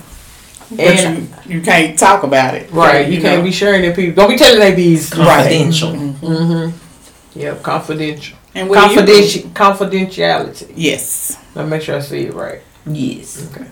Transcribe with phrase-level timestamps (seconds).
[0.71, 2.71] But And you, you can't talk about it.
[2.71, 3.09] right.
[3.11, 3.45] You, can't know.
[3.45, 3.97] be sharing it.
[3.97, 5.09] People don't be telling they bees.
[5.09, 5.93] Confidential.
[5.93, 7.39] Mm-hmm.
[7.41, 7.63] Yep.
[7.63, 8.37] Confidential.
[8.55, 9.49] And what do you do?
[9.53, 9.53] Confidential.
[9.53, 10.73] Confidentiality.
[10.77, 11.39] Yes.
[11.55, 12.61] Let me make sure I see it right.
[12.85, 13.51] Yes.
[13.55, 13.67] Okay.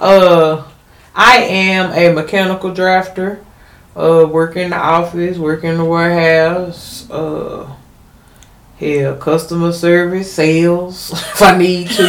[0.00, 0.64] Uh,
[1.14, 3.44] I am a mechanical drafter.
[3.96, 7.08] Uh, work in the office, work in the warehouse.
[7.10, 7.68] Uh,
[8.78, 12.02] hell, customer service, sales, if I need to.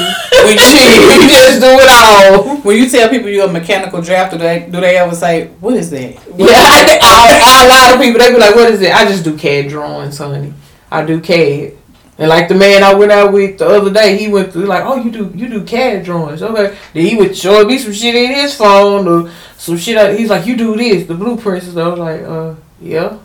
[0.43, 2.57] When you, Shit, we just do it all.
[2.57, 5.73] when you tell people you're a mechanical drafter, do they, do they ever say, "What
[5.75, 8.93] is that?" Yeah, I, I, a lot of people they be like, "What is it?"
[8.93, 10.53] I just do CAD drawings, honey.
[10.91, 11.73] I do CAD.
[12.17, 14.83] And like the man I went out with the other day, he went through like,
[14.83, 18.13] "Oh, you do you do CAD drawings, okay?" Then he would show me some shit
[18.13, 19.97] in his phone or some shit.
[19.97, 23.17] I- He's like, "You do this, the blueprints." And I was like, "Uh, yeah."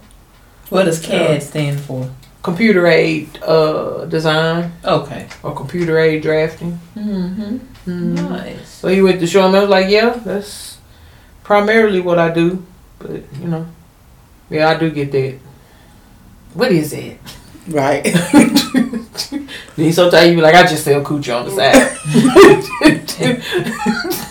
[0.69, 2.11] What does CAD stand for?
[2.43, 5.27] Computer aid uh design Okay.
[5.43, 6.79] or computer aid drafting.
[6.97, 7.57] Mm-hmm.
[7.89, 8.15] mm-hmm.
[8.15, 8.69] Nice.
[8.81, 9.55] So he went to show him.
[9.55, 10.77] I was like, "Yeah, that's
[11.45, 12.65] primarily what I do."
[12.99, 13.65] But you know,
[14.51, 15.39] yeah, I do get that.
[16.55, 17.19] What is it?
[17.69, 18.05] Right.
[19.77, 21.75] Then sometimes you be like, I just sell coochie on the side.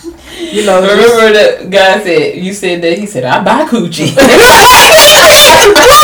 [0.38, 4.10] you know, Remember the guy said you said that he said I buy coochie.
[4.16, 4.26] what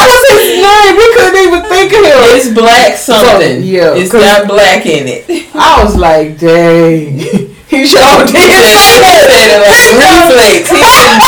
[0.07, 0.93] was his name?
[0.97, 2.19] We couldn't even think of him.
[2.37, 3.63] it's black something.
[3.63, 5.25] yeah, It's got black in it.
[5.55, 7.19] I was like, dang.
[7.71, 10.67] He showed did He said it like reflex.
[10.75, 11.23] He didn't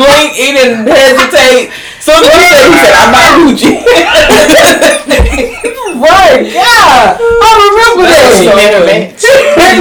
[0.00, 0.32] blink.
[0.32, 1.68] He didn't hesitate.
[2.02, 3.78] So he said, he said, "I'm buy Gucci.
[6.02, 7.14] Right, yeah.
[7.14, 8.50] I remember That's that.
[8.50, 9.14] so Never met.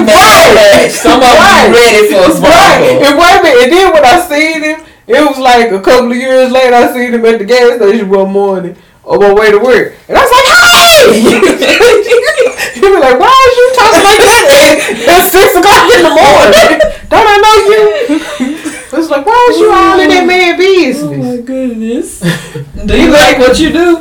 [0.05, 0.91] right.
[0.93, 2.37] Some of them be ready for a Right.
[2.37, 3.01] sparkle.
[3.01, 3.63] And wait a minute.
[3.65, 4.77] And then when I seen him,
[5.07, 6.75] it was like a couple of years later.
[6.75, 10.13] I seen him at the gas station one morning on my way to work, and
[10.17, 11.09] I was like, "Hey!"
[12.77, 14.77] he was like, "Why is you talking like that at,
[15.09, 16.69] at six o'clock in the morning?
[17.09, 21.03] Don't I know you?" I was like, "Why is you all in that man business?"
[21.03, 22.19] Oh my goodness.
[22.85, 23.97] Do you like what you do?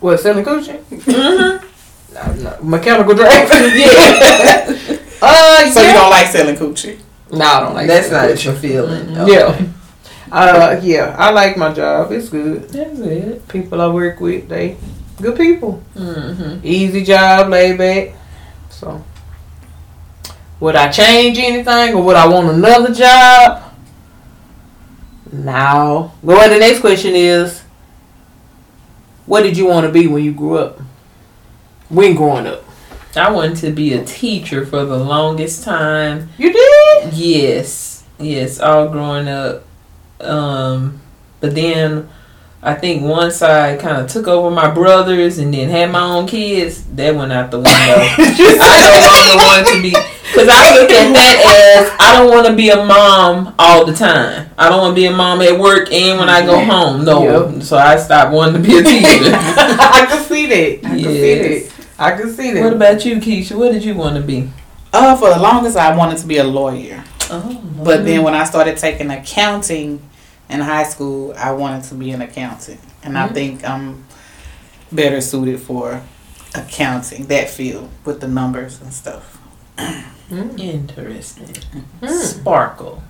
[0.00, 0.78] What selling coochie?
[0.84, 1.68] Mm-hmm.
[2.12, 2.58] No, no.
[2.62, 3.72] Mechanical drafting.
[3.74, 4.98] yeah.
[5.22, 5.86] Uh, So yeah.
[5.88, 6.98] you don't like selling coochie?
[7.30, 8.44] No, I don't like That's selling not coochie.
[8.44, 9.28] your feeling.
[9.28, 9.66] Yeah.
[10.30, 12.12] Uh, yeah, I like my job.
[12.12, 12.68] It's good.
[12.68, 13.48] That's it.
[13.48, 14.76] People I work with, they
[15.22, 15.82] good people.
[15.96, 16.60] Mm-hmm.
[16.66, 18.12] Easy job, laid back.
[18.68, 19.02] So,
[20.60, 23.71] would I change anything or would I want another job?
[25.32, 26.12] No.
[26.24, 26.50] Go on.
[26.50, 27.62] The next question is,
[29.26, 30.80] what did you want to be when you grew up?
[31.88, 32.64] When growing up,
[33.16, 36.30] I wanted to be a teacher for the longest time.
[36.38, 37.14] you did.
[37.14, 39.64] Yes, yes, all growing up.
[40.20, 41.00] Um,
[41.40, 42.08] but then
[42.64, 46.28] I think once I kind of took over my brothers and then had my own
[46.28, 47.70] kids, that went out the window.
[47.74, 52.46] I no longer want to be because I look at that as I don't want
[52.46, 54.48] to be a mom all the time.
[54.56, 57.04] I don't want to be a mom at work and when I go home.
[57.04, 59.08] No, so I stopped wanting to be a teacher.
[59.34, 60.86] I can see that.
[60.88, 61.72] I can see that.
[61.98, 62.62] I can see that.
[62.62, 63.56] what about you, Kysha?
[63.58, 64.48] What did you want to be?
[64.92, 67.02] Uh, for the longest, I wanted to be a lawyer.
[67.28, 70.00] Oh, But then when I started taking accounting
[70.48, 72.80] in high school, I wanted to be an accountant.
[73.02, 73.34] And I Mhm.
[73.34, 74.04] think I'm
[74.90, 76.02] better suited for
[76.54, 79.38] accounting, that field, with the numbers and stuff.
[80.30, 80.58] Mm.
[80.58, 81.54] interesting.
[82.02, 82.08] Mm.
[82.22, 83.02] Sparkle.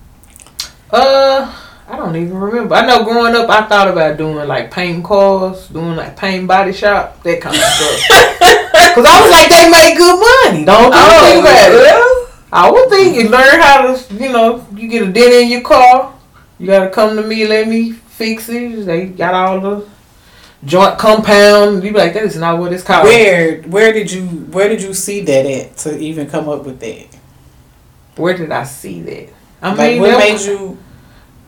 [0.91, 1.51] Uh,
[1.89, 2.75] I don't even remember.
[2.75, 6.73] I know growing up, I thought about doing like paint cars, doing like paint body
[6.73, 7.99] shop, that kind of stuff.
[8.95, 10.65] Cause I was like, they make good money.
[10.65, 12.29] Don't you Oh, think about it?
[12.51, 15.61] I would think you learn how to, you know, you get a dent in your
[15.61, 16.12] car.
[16.63, 18.85] You gotta come to me, let me fix it.
[18.85, 19.89] They got all the
[20.63, 21.83] joint compound.
[21.83, 23.03] You be like, that is not what it's called.
[23.03, 26.79] Where where did you where did you see that at to even come up with
[26.79, 27.07] that?
[28.15, 29.33] Where did I see that?
[29.61, 30.77] I like mean, what made you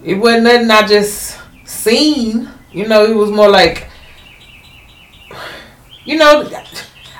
[0.04, 2.50] it wasn't nothing I just seen.
[2.74, 3.88] You know, it was more like,
[6.04, 6.44] you know,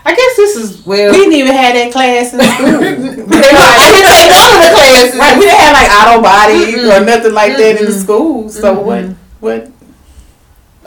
[0.08, 1.12] I guess this is well.
[1.12, 2.68] we didn't even have that class in school.
[2.68, 5.20] I didn't take none of the classes.
[5.20, 7.02] right, we didn't have like auto body Mm-mm.
[7.02, 8.50] or nothing like that in the school.
[8.50, 9.16] So what Mm-mm.
[9.40, 9.72] what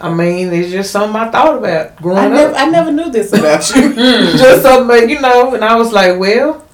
[0.00, 2.32] I mean, it's just something I thought about growing I up.
[2.32, 3.82] never I never knew this about you.
[3.98, 4.38] Mm.
[4.38, 5.54] just something, you know.
[5.54, 6.64] And I was like, well,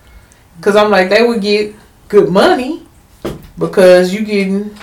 [0.59, 1.75] because I'm like, they would get
[2.09, 2.87] good money
[3.59, 4.77] because you getting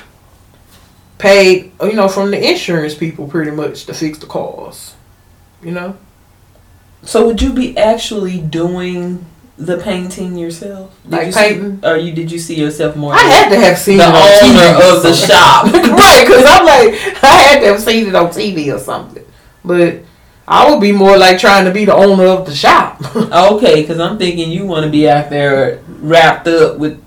[1.19, 4.95] paid, you know, from the insurance people pretty much to fix the cars.
[5.61, 5.95] You know,
[7.03, 9.25] So would you be actually doing
[9.57, 10.95] the painting yourself?
[11.03, 11.81] Did Like you painting?
[11.81, 13.13] See, or you did you see yourself more?
[13.13, 15.65] I had to have seen the TV owner or of the shop.
[15.73, 16.25] right?
[16.25, 19.25] Because I'm like, I had to have seen it on TV or something.
[19.63, 20.01] But
[20.47, 22.99] I would be more like trying to be the owner of the shop.
[23.15, 27.03] Okay, because I'm thinking you want to be out there wrapped up with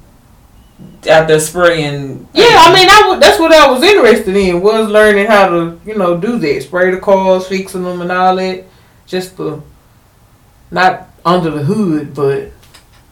[1.09, 2.29] out there spraying.
[2.33, 5.81] Yeah, I mean, I would, that's what I was interested in was learning how to,
[5.85, 8.65] you know, do that, spray the cars, fixing them, and all that.
[9.07, 9.63] Just to
[10.75, 12.51] not under the hood, but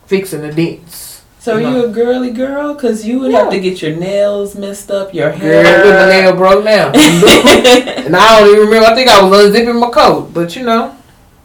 [0.07, 1.23] fixing the dents.
[1.39, 1.71] So are No.
[1.71, 2.75] you a girly girl?
[2.75, 3.45] Because you would Yeah.
[3.45, 5.85] have to get your nails messed up, your Girl, hair.
[5.85, 8.87] with my nail broke down, and I don't even remember.
[8.89, 10.93] I think I was unzipping my coat, but you know,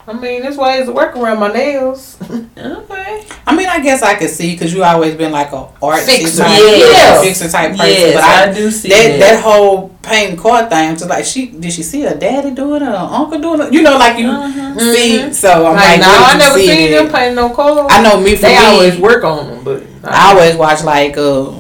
[0.10, 2.18] I mean, this way is to work around my nails.
[2.58, 3.26] okay.
[3.46, 6.44] I mean, I guess I could see because you always been like a artsy Fixer.
[6.44, 7.24] type, Yes.
[7.26, 7.86] fixer type person.
[7.88, 9.20] Yes, but I, I, do see that that.
[9.20, 12.88] that whole paint car thing, just like she did she see her daddy doing it
[12.88, 13.74] or her uncle doing it?
[13.74, 14.80] You know, like you Mhm.
[14.94, 15.34] see.
[15.34, 16.96] So I'm Like, like, no, where I never see seen it?
[16.96, 17.88] them painting no cars.
[17.90, 18.66] I know me for they me.
[18.66, 21.52] always work on them, but I always watch like uh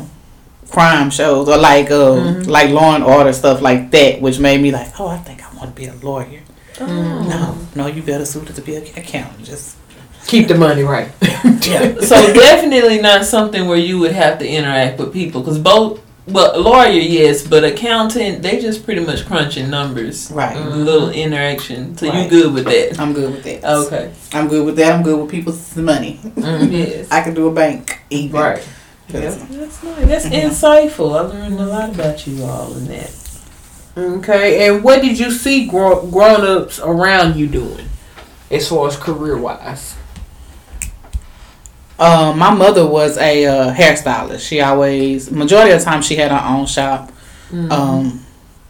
[0.69, 2.47] crime shows or like uh Mhm.
[2.47, 5.47] like Law and Order stuff like that, which made me like, oh, I think I
[5.57, 6.39] want to be a lawyer.
[6.79, 6.85] Oh.
[7.27, 9.43] No, no, you better suit it to be an accountant.
[9.45, 9.77] Just
[10.27, 11.09] keep the money right.
[11.21, 11.99] yeah.
[12.01, 16.59] so definitely not something where you would have to interact with people because both well
[16.61, 20.57] lawyer yes but accountant they just pretty much crunching numbers Right.
[20.57, 23.63] A little interaction so you good with that I'm good with that.
[23.63, 24.93] okay I'm good with that.
[24.93, 26.19] I'm good with people's money.
[26.21, 26.71] Mm-hmm.
[26.73, 28.37] yes I can do a bank even.
[28.37, 28.67] right.
[29.07, 33.09] that's nice that's insightful I learned a lot about you all in that
[33.97, 37.87] Okay, and what did you see grow, grown ups around you doing,
[38.51, 39.95] as far as career wise?
[41.97, 44.47] Um, my mother was a uh, hairstylist.
[44.47, 47.11] She always, majority of the time, she had her own shop.
[47.49, 47.71] Mm-hmm.
[47.71, 48.25] Um,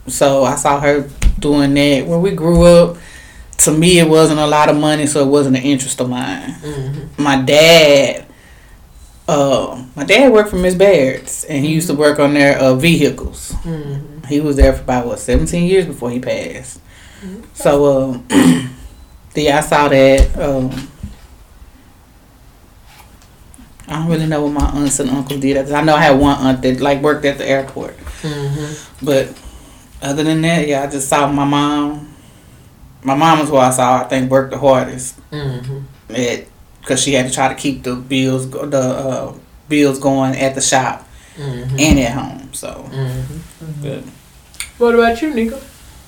[0.07, 1.09] so I saw her
[1.39, 2.07] doing that.
[2.07, 2.97] When we grew up,
[3.59, 6.51] to me, it wasn't a lot of money, so it wasn't an interest of mine.
[6.53, 7.21] Mm-hmm.
[7.21, 8.25] My dad,
[9.27, 12.73] uh, my dad worked for Miss Baird's, and he used to work on their uh,
[12.75, 13.51] vehicles.
[13.63, 14.25] Mm-hmm.
[14.27, 16.79] He was there for about what seventeen years before he passed.
[17.53, 18.27] So, um,
[19.35, 20.37] yeah, I saw that.
[20.37, 20.87] Um,
[23.89, 25.71] I don't really know what my aunts and uncles did.
[25.71, 29.05] I know I had one aunt that like worked at the airport, Mm-hmm.
[29.05, 29.33] but
[30.01, 32.13] other than that, yeah, I just saw my mom.
[33.03, 34.01] My mom was who I saw.
[34.01, 35.79] I think worked the hardest Mm-hmm.
[36.15, 36.45] at
[36.87, 39.33] because she had to try to keep the bills the uh,
[39.67, 41.03] bills going at the shop
[41.37, 41.75] Mm-hmm.
[41.79, 42.49] and at home.
[42.53, 43.83] So, Mm-hmm.
[43.83, 44.03] but
[44.79, 45.59] What about you, Nico?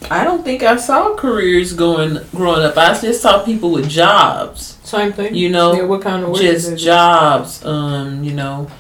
[0.10, 4.80] I don't think I saw careers going growing up I just saw people with jobs
[4.84, 5.36] Same thing.
[5.36, 6.40] you know yeah, what kind of work?
[6.42, 7.64] just jobs.
[7.66, 8.72] Um, you know,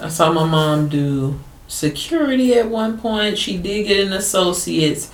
[0.00, 3.36] I saw my mom do security at one point.
[3.38, 5.10] She did get an associate's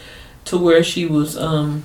[0.47, 1.85] to where she was um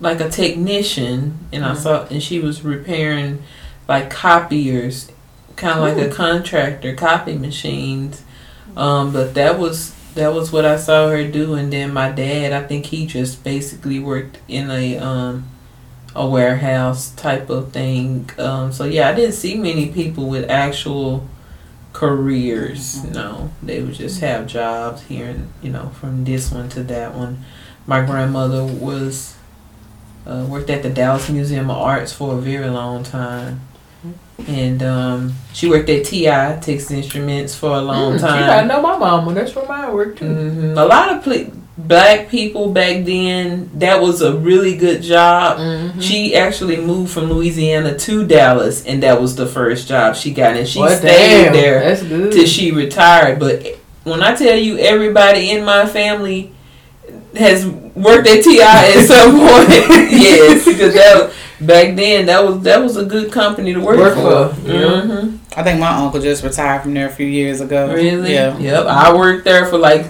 [0.00, 1.76] like a technician, and I Mhm.
[1.76, 3.42] saw and she was repairing
[3.88, 5.08] like copiers,
[5.56, 8.22] kind of like a contractor, copy machines.
[8.76, 12.52] Um, but that was that was what I saw her do, and then my dad,
[12.52, 15.44] I think he just basically worked in a um
[16.16, 18.30] a warehouse type of thing.
[18.38, 21.26] Um, so yeah, I didn't see many people with actual
[21.92, 23.02] careers.
[23.04, 27.14] No, they would just have jobs here, and you know, from this one to that
[27.14, 27.44] one.
[27.86, 29.33] My grandmother was
[30.26, 33.60] uh, worked at the Dallas Museum of Arts for a very long time.
[34.48, 38.40] And um, she worked at TI Texas Instruments for a long Mm, time.
[38.46, 39.32] Gotta know my mama.
[39.32, 40.26] That's where mine worked too.
[40.26, 45.58] hmm A lot of pl- black people back then, that was a really good job.
[45.58, 46.00] Mm-hmm.
[46.00, 50.56] She actually moved from Louisiana to Dallas, and that was the first job she got,
[50.56, 51.96] and she Well, stayed damn, there
[52.30, 53.38] till she retired.
[53.38, 53.64] But
[54.02, 56.52] when I tell you, everybody in my family
[57.36, 59.68] has worked at TI at some point.
[60.10, 64.14] yes, because that back then that was that was a good company to work, Work
[64.14, 64.54] for.
[64.54, 65.00] for, yeah.
[65.02, 67.92] hmm I think my uncle just retired from there a few years ago.
[67.94, 68.34] Really?
[68.34, 68.58] Yeah.
[68.58, 68.86] Yep.
[68.86, 70.06] I worked there for like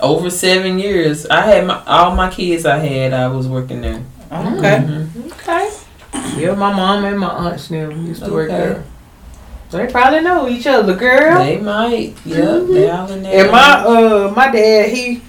[0.00, 1.26] over seven years.
[1.26, 2.64] I had my all my kids.
[2.64, 3.12] I had.
[3.12, 4.02] I was working there.
[4.30, 4.78] Okay.
[4.78, 5.32] Mhm.
[5.32, 5.70] Okay.
[6.40, 8.84] Yeah, my mom and my aunts now used to work there.
[9.70, 11.42] They probably know each other, girl.
[11.42, 12.14] They might.
[12.24, 12.38] Yep.
[12.38, 12.74] Mhm.
[12.74, 13.42] They all in there.
[13.42, 15.20] And my uh my dad, he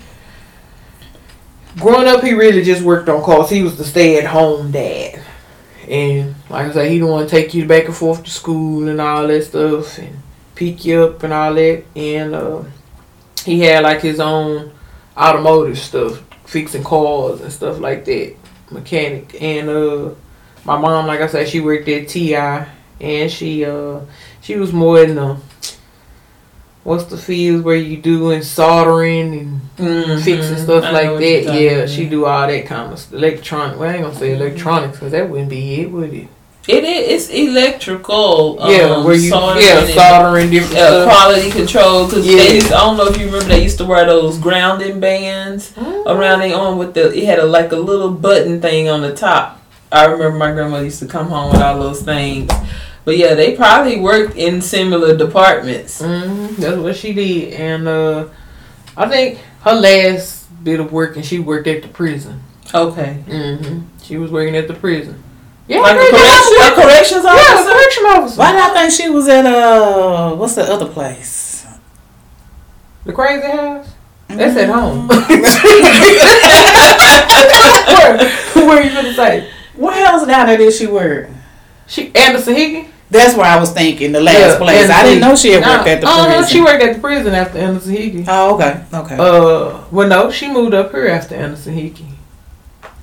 [1.78, 3.50] growing up he really just worked on calls.
[3.50, 5.22] He was the stay at home dad.
[5.88, 8.88] And like I said, he didn't want to take you back and forth to school
[8.88, 10.20] and all that stuff and
[10.56, 11.84] pick you up and all that.
[11.96, 12.64] And uh,
[13.44, 14.72] he had like his own
[15.16, 18.36] automotive stuff, fixing cars and stuff like that,
[18.72, 19.40] mechanic.
[19.42, 20.16] And uh,
[20.64, 22.66] my mom, like I said, she worked at TI
[23.02, 24.00] and she uh
[24.42, 25.38] she was more in the
[26.86, 30.22] what's the fields where you doing soldering and Mhm.
[30.22, 31.54] fixing stuff I like that.
[31.60, 31.90] Yeah, about.
[31.90, 33.14] she do all that kind of stuff.
[33.14, 33.78] Electronic.
[33.80, 36.28] Well, I ain't gonna say electronics because that wouldn't be it, would it?
[36.68, 37.30] It is.
[37.30, 38.58] It's electrical.
[38.68, 42.38] yeah, um, where you soldering yeah soldering different uh, quality control because Yeah.
[42.38, 45.72] they used, I don't know if you remember they used to wear those grounding bands
[46.08, 49.14] around their arm with the it had a like a little button thing on the
[49.14, 49.62] top.
[49.92, 52.52] I remember my grandmother used to come home with all those things.
[53.06, 56.02] But yeah, they probably worked in similar departments.
[56.02, 58.28] hmm That's what she did, and uh,
[58.98, 62.42] I think her last bit of work, and she worked at the prison.
[62.74, 63.24] Okay.
[63.28, 63.82] Mm-hmm.
[64.02, 65.22] She was working at the prison.
[65.68, 67.72] Yeah, Like a, correction, a corrections yeah, a officer?
[67.72, 68.38] correction officer.
[68.40, 71.66] Why did I think she was at uh what's the other place?
[73.04, 73.88] The crazy house.
[74.28, 75.08] That's at home.
[75.08, 75.40] Mm-hmm.
[78.60, 79.50] where, where you gonna say?
[79.76, 81.30] What else down there did she work?
[81.88, 82.90] She Anderson Hickey.
[83.10, 84.12] That's where I was thinking.
[84.12, 84.90] The last Yeah, place.
[84.90, 86.52] I didn't know she had worked Nah, at the uh-huh, prison.
[86.54, 88.26] She worked at the prison after Anderson Hickey.
[88.28, 89.16] oh, okay, okay.
[89.16, 92.08] Uh, well, no, she moved up here after Anderson Hickey.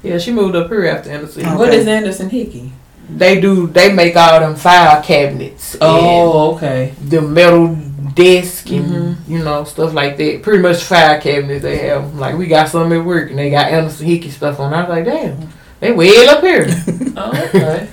[0.03, 1.45] Yeah, she moved up here after Anderson.
[1.45, 1.55] Hickey.
[1.57, 1.63] Oh.
[1.65, 1.77] Okay.
[1.77, 2.73] is Anderson Hickey?
[3.09, 3.69] They do.
[3.69, 5.77] They make all them file cabinets.
[5.81, 6.95] Oh, okay.
[7.05, 7.77] the metal
[8.15, 9.17] desk and Mhm.
[9.29, 10.43] you know stuff like that.
[10.43, 12.15] Pretty much file cabinets they have.
[12.17, 14.75] Like we got some at work and they got Anderson Hickey stuff on.
[14.75, 15.49] I was like, damn,
[15.81, 16.67] they way up here.
[17.17, 17.89] Oh, okay.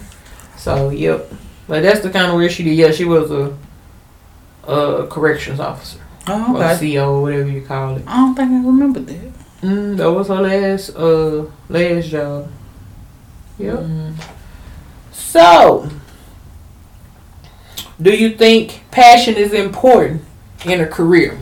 [0.57, 1.29] so yep.
[1.69, 2.73] But that's the kind of where she did.
[2.75, 3.55] Yeah, she was a,
[4.67, 5.99] a corrections officer.
[6.27, 6.93] oh, or okay.
[6.95, 8.03] CO, whatever you call it.
[8.07, 9.31] I don't think I remember that.
[9.61, 12.49] Mm, that was her last uh last job.
[13.59, 13.79] Yep.
[13.79, 14.13] Mm.
[15.11, 15.89] So,
[18.01, 20.23] do you think passion is important
[20.65, 21.37] in a career?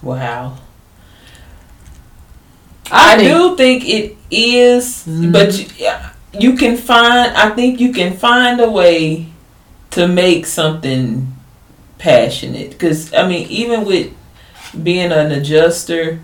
[0.00, 0.56] Wow.
[2.90, 5.32] I I, think- do think it is, Mhm.
[5.32, 7.34] but you, yeah, you can find.
[7.36, 9.26] I think you can find a way
[9.90, 11.32] to make something
[11.98, 12.70] passionate.
[12.70, 14.12] Because I mean, even with
[14.82, 16.20] being an adjuster,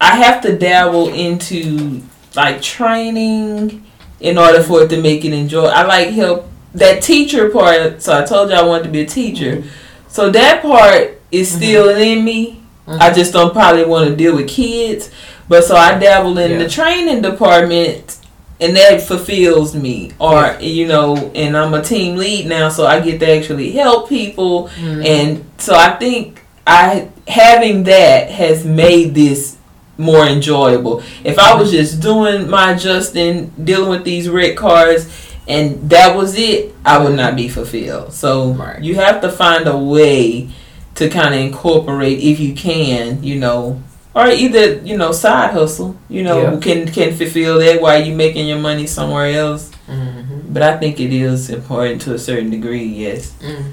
[0.00, 2.02] I have to dabble into
[2.34, 3.84] like training
[4.20, 5.66] in order for it to make it enjoy.
[5.66, 8.02] I like help that teacher part.
[8.02, 9.56] So I told you I wanted to be a teacher.
[9.56, 9.68] Mm-hmm.
[10.08, 11.58] So that part is mm-hmm.
[11.58, 12.62] still in me.
[12.86, 13.14] I mm-hmm.
[13.14, 15.10] just don't probably want to deal with kids.
[15.48, 16.58] But so I dabble in Yeah.
[16.58, 18.16] the training department
[18.62, 20.12] and that fulfills me.
[20.18, 24.08] Or, you know, and I'm a team lead now, so I get to actually help
[24.08, 24.70] people.
[24.80, 25.04] Mhm.
[25.06, 29.56] And so I think I having that has made this
[29.98, 31.02] more enjoyable.
[31.24, 35.06] If I was just doing my adjusting, dealing with these red cards,
[35.46, 38.12] and that was it, I would not be fulfilled.
[38.12, 38.82] So Right.
[38.82, 40.48] you have to find a way
[40.94, 43.80] to kind of incorporate, if you can, you know,
[44.14, 46.60] or either you know side hustle, you know, Yeah.
[46.60, 49.70] can can fulfill that while you making your money somewhere else.
[49.88, 50.52] Mhm.
[50.52, 52.84] But I think it is important to a certain degree.
[52.84, 53.32] Yes.
[53.42, 53.72] Mm.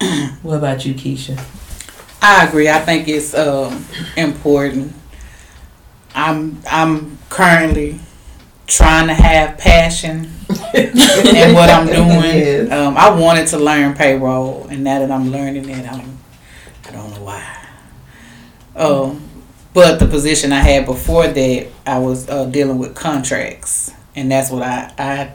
[0.42, 1.38] What about you, Kysha?
[2.22, 2.68] I agree.
[2.68, 3.84] I think it's um,
[4.16, 4.92] important.
[6.14, 8.00] I'm I'm currently
[8.66, 10.30] trying to have passion
[10.74, 12.36] in what I'm doing.
[12.38, 12.70] Yes.
[12.72, 16.18] Um, I wanted to learn payroll, and now that I'm learning it, I'm
[16.88, 17.44] I don't know why.
[18.76, 19.22] Um,
[19.72, 24.50] but the position I had before that, I was uh, dealing with contracts, and that's
[24.50, 25.32] what I I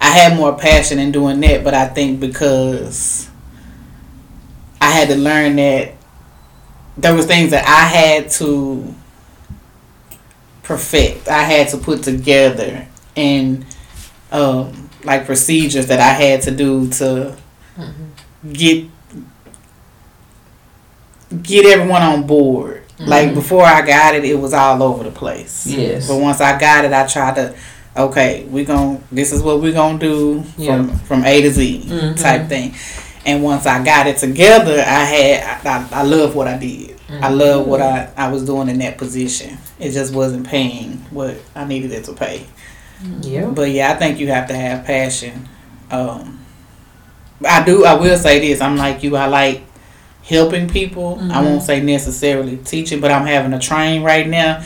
[0.00, 1.64] I had more passion in doing that.
[1.64, 3.28] But I think because
[4.80, 5.94] I had to learn that
[6.96, 8.94] there was things that I had to
[10.62, 11.28] perfect.
[11.28, 13.64] I had to put together and
[14.32, 17.36] um, like procedures that I had to do to
[18.52, 18.86] get
[21.42, 22.82] get everyone on board.
[22.98, 23.34] Like Mhm.
[23.34, 25.66] before I got it, it was all over the place.
[25.66, 26.08] Yes.
[26.08, 27.54] But once I got it, I tried to,
[27.96, 30.76] okay, we gon' this is what we're gonna do Yeah.
[30.76, 32.20] from from A to Z Mhm.
[32.20, 32.74] type thing.
[33.26, 36.94] And once I got it together, I had I, I, I love what I did.
[37.22, 39.58] I love what I, I was doing in that position.
[39.78, 42.42] It just wasn't paying what I needed it to pay.
[43.22, 43.44] Yeah.
[43.46, 45.48] But yeah, I think you have to have passion.
[45.90, 46.38] Um,
[47.46, 47.84] I do.
[47.84, 48.60] I will say this.
[48.60, 49.16] I'm like you.
[49.16, 49.62] I like
[50.28, 51.18] helping people.
[51.30, 51.44] I Mhm.
[51.44, 54.60] won't say necessarily teaching, but I'm having a train right now,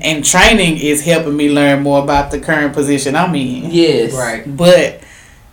[0.00, 3.70] and training is helping me learn more about the current position I'm in.
[3.70, 4.12] Yes.
[4.12, 4.42] Right.
[4.56, 5.00] But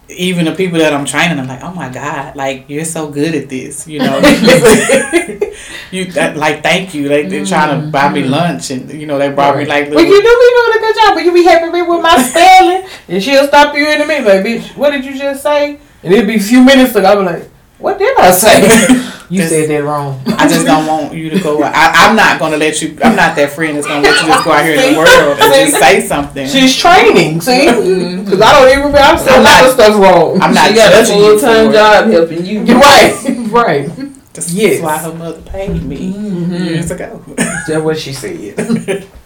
[0.10, 3.34] even the people that I'm training, I'm like, oh my god, like you're so good
[3.36, 4.20] at this, you know.
[5.92, 7.10] you like, thank you.
[7.10, 10.04] Like they're trying to buy me lunch, and you know they brought me like Well,
[10.04, 12.84] you do be doing a good job, but you be helping me with my spelling,
[13.10, 15.78] and she'll stop you in a minute, like, bitch, what did you just say?
[16.04, 19.10] And it'd be a few minutes ago, I'll be like, what did I say?
[19.34, 20.22] you Just- said that wrong.
[20.28, 21.64] I just don't want you to go.
[21.64, 22.98] I, I'm not gonna let you.
[23.04, 25.40] I'm not that friend that's gonna let you just go out here in the world
[25.40, 26.48] and just say something.
[26.48, 27.66] She's training, see?
[28.24, 30.42] Because I don't even remember, I'm saying a I'm lot not- of stuff wrong.
[30.42, 32.64] I'm not She got a judging full time job helping you.
[32.64, 33.14] You're right,
[33.52, 33.90] right.
[34.34, 34.82] That's Yes.
[34.82, 36.66] why her mother paid me Mhm.
[36.66, 37.22] years ago.
[37.38, 38.56] That's what she said.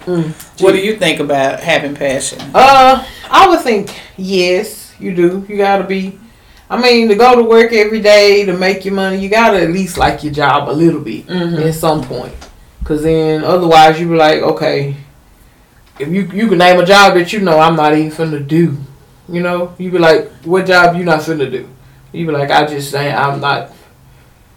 [0.08, 0.32] Mm.
[0.62, 2.40] what do you think about having passion?
[2.54, 5.46] Uh, I would think yes, you do.
[5.50, 6.18] You gotta be.
[6.70, 9.72] I mean, to go to work every day to make your money, you gotta at
[9.72, 11.66] least like your job a little bit Mhm.
[11.66, 12.34] at some point.
[12.84, 14.96] Cause then otherwise you be like, okay,
[16.00, 18.78] if you you can name a job that you know I'm not even finna do,
[19.30, 21.68] you know, you be like, what job you not finna do?
[22.12, 23.72] You be like, I just saying I'm not.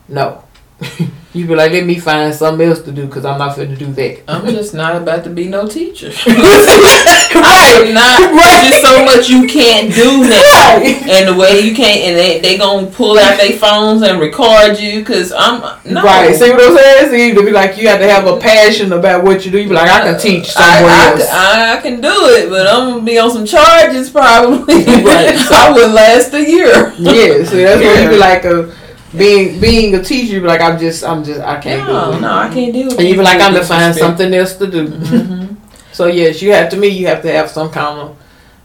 [0.08, 0.42] No.
[1.32, 3.86] you be like, let me find something else to do because I'm not finna do
[3.92, 4.28] that.
[4.28, 6.08] I'm just not about to be no teacher.
[6.26, 7.84] right.
[7.86, 8.18] I'm not.
[8.18, 10.78] There's just so much you can't do now.
[10.78, 11.02] Right.
[11.08, 14.80] And the way you can't, and they they gonna pull out their phones and record
[14.80, 16.02] you, cause I'm no.
[16.02, 16.34] Right.
[16.34, 17.10] See what I'm saying?
[17.10, 19.60] See, to be like you have to have a passion about what you do.
[19.60, 21.28] You be like, I can uh, teach somewhere I, else.
[21.30, 24.84] I, I can do it, but I'm gonna be on some charges probably.
[24.84, 25.38] Right.
[25.38, 26.92] so I would last a year.
[26.98, 27.44] yeah.
[27.44, 28.79] See, that's where you be like a
[29.16, 30.34] being being a teacher.
[30.34, 32.20] You be like, I'm just, I'm just, I can't do No, it.
[32.20, 32.98] no, I can't do it.
[32.98, 34.86] And you be like, I'm going to find something else to do.
[34.88, 35.46] hmm
[35.92, 36.88] So yes, you have to me.
[36.88, 38.16] You have to have some kind of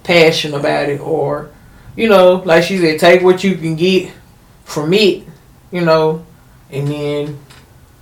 [0.03, 1.49] passion about it, or
[1.95, 4.11] you know, like she said, take what you can get
[4.63, 5.23] from it,
[5.71, 6.23] you know,
[6.71, 7.39] and then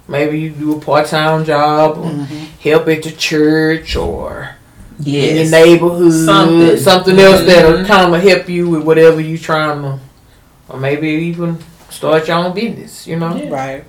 [0.08, 2.28] maybe you do a part time job or Mhm.
[2.62, 4.56] help at the church or
[5.00, 5.50] in Yes.
[5.52, 6.78] your neighborhood, Something.
[6.78, 7.88] something, else that'll Mhm.
[7.88, 10.00] kind of help you with whatever you're trying to,
[10.70, 11.58] or maybe even
[11.94, 13.36] start your own business, you know.
[13.36, 13.50] Yeah.
[13.50, 13.86] Right.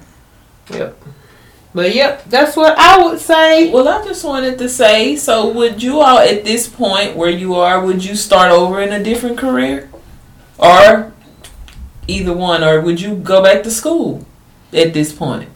[0.70, 1.02] Yep.
[1.74, 3.70] But yep, that's what I would say.
[3.72, 7.54] Well, I just wanted to say, so would you all at this point where you
[7.56, 9.90] are, would you start over in a different career,
[10.56, 11.12] or
[12.06, 14.24] either one, or would you go back to school
[14.72, 15.48] at this point?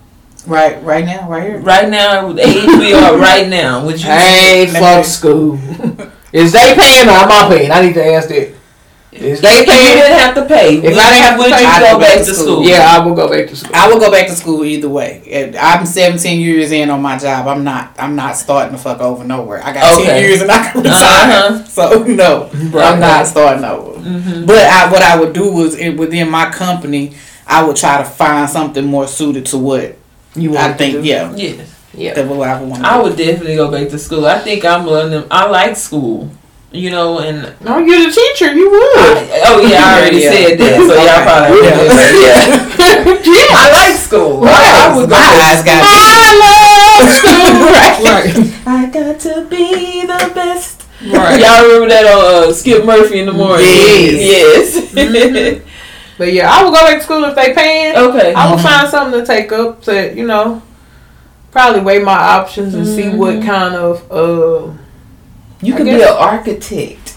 [0.45, 0.83] Right.
[0.83, 1.29] Right now.
[1.31, 1.59] Right here.
[1.61, 4.07] Right now, the age we are right now, would you?
[4.07, 5.55] Hey, fuck school.
[6.33, 7.71] Is they paying or am I paying?
[7.71, 8.55] I need to ask that.
[9.21, 11.53] Is they If you didn't have to pay, If would, I didn't have to would
[11.53, 12.63] pay, you I'd go back to school?
[12.65, 13.71] Yeah, I will go back to school.
[13.75, 15.55] I would go back to school either way.
[15.61, 17.47] I'm 17 years in on my job.
[17.49, 17.95] I'm not.
[17.99, 19.63] I'm not starting to fuck over nowhere.
[19.65, 20.07] I got Okay.
[20.07, 20.95] 10 years and I can retire.
[21.53, 21.65] Uh-huh.
[21.65, 22.93] So no, Right.
[22.93, 23.99] I'm not starting over.
[24.01, 24.47] Mhm.
[24.47, 27.13] But I, what I would do was in, within my company,
[27.47, 29.97] I would try to find something more suited to what
[30.37, 30.95] You I want to think.
[31.03, 31.09] do?
[31.09, 31.75] Yeah, Yes.
[31.95, 32.15] Yeah.
[32.15, 32.85] that what I would want.
[32.85, 34.27] I would definitely go back to school.
[34.27, 35.25] I think I'm learning.
[35.31, 36.31] I like school,
[36.71, 38.53] you know, and No, you're the teacher.
[38.53, 38.99] You would.
[38.99, 40.31] I, oh yeah, I already Yeah.
[40.33, 40.77] said that.
[40.87, 41.81] So y'all probably Yeah.
[42.19, 43.25] yeah.
[43.25, 43.57] yeah.
[43.57, 44.41] I like school.
[44.43, 44.53] Right.
[44.53, 45.81] I, I would go my back eyes got.
[45.81, 47.39] I love school.
[48.09, 48.55] Right.
[48.67, 50.85] I got to be the best.
[51.03, 51.41] Right.
[51.41, 53.65] Y'all remember that on uh, Skip Murphy in the morning?
[53.67, 54.93] Yes.
[54.95, 55.63] Yes.
[56.19, 57.97] But yeah, I would go back to school if they paying.
[57.97, 58.35] okay.
[58.35, 58.63] I would Mhm.
[58.63, 60.61] find something to take up to, you know,
[61.53, 64.73] probably weigh my options and see what kind of uh
[65.61, 67.17] You could be an architect.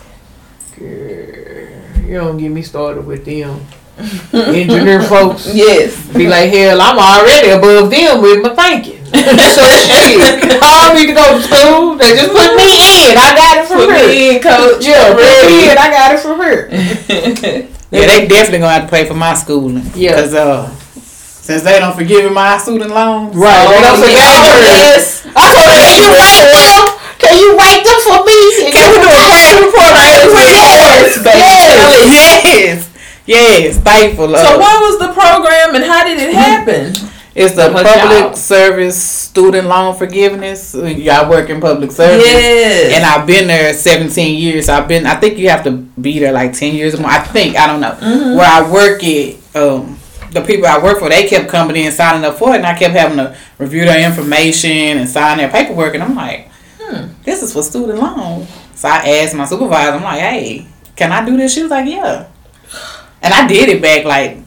[0.78, 3.62] girl, you don't get me started with them
[4.34, 5.54] engineer folks.
[5.54, 5.94] Yes.
[6.14, 8.98] Be like, hell, I'm already above them with my thinking.
[9.12, 10.18] so shit,
[10.64, 11.96] I don't need to go to school.
[11.98, 13.18] They just put me in.
[13.18, 14.08] I got it from Put her.
[14.08, 14.86] me in, coach.
[14.86, 15.78] Yeah, put me in.
[15.78, 17.68] I got it from her.
[17.92, 19.84] Yeah, they definitely gonna have to pay for my schooling.
[19.94, 20.16] Yeah.
[20.16, 23.68] Cause uh, since they don't forgive my student loans, Right.
[23.68, 24.62] they don't Oh, forget her.
[24.64, 25.28] yes.
[25.36, 26.91] I told her, can you write them?
[27.22, 28.40] Can you write them for me?
[28.72, 31.40] Can we do a credit report right Yes, baby.
[32.12, 32.90] Yes.
[33.26, 34.28] Yes, thankful.
[34.30, 36.94] So uh, what was the program and how did it happen?
[37.34, 38.36] It's the Her public job.
[38.36, 40.74] service student loan forgiveness.
[40.76, 42.26] Y'all work in public service.
[42.26, 42.94] Yes.
[42.94, 44.68] And I've been there 17 years.
[44.68, 47.10] I've been, I think you have to be there like 10 years more.
[47.10, 47.92] I think, I don't know.
[48.02, 48.36] Mhm.
[48.36, 49.98] Where I work at, um,
[50.32, 52.66] the people I work for, they kept coming in and signing up for it, and
[52.66, 55.94] I kept having to review their information and sign their paperwork.
[55.94, 56.50] And I'm like,
[56.92, 57.08] Hmm.
[57.24, 58.46] this is for student loan.
[58.76, 61.54] So I asked my supervisor, I'm like, hey, can I do this?
[61.54, 62.28] She was like, yeah.
[63.22, 64.38] And I did it back like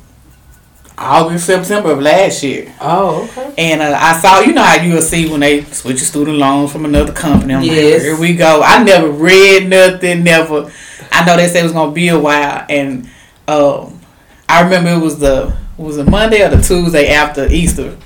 [0.96, 2.72] August, September of last year.
[2.80, 3.54] Oh, okay.
[3.58, 6.70] And uh, I saw, you know how you'll see when they switch your student loans
[6.72, 7.54] from another company.
[7.54, 7.94] I'm Yes.
[7.94, 8.62] like, here we go.
[8.64, 10.70] I never read nothing, never.
[11.10, 13.08] I know they said it was gonna be a while, and
[13.48, 14.00] um,
[14.48, 17.96] I remember it was the was it Monday or the Tuesday after Easter.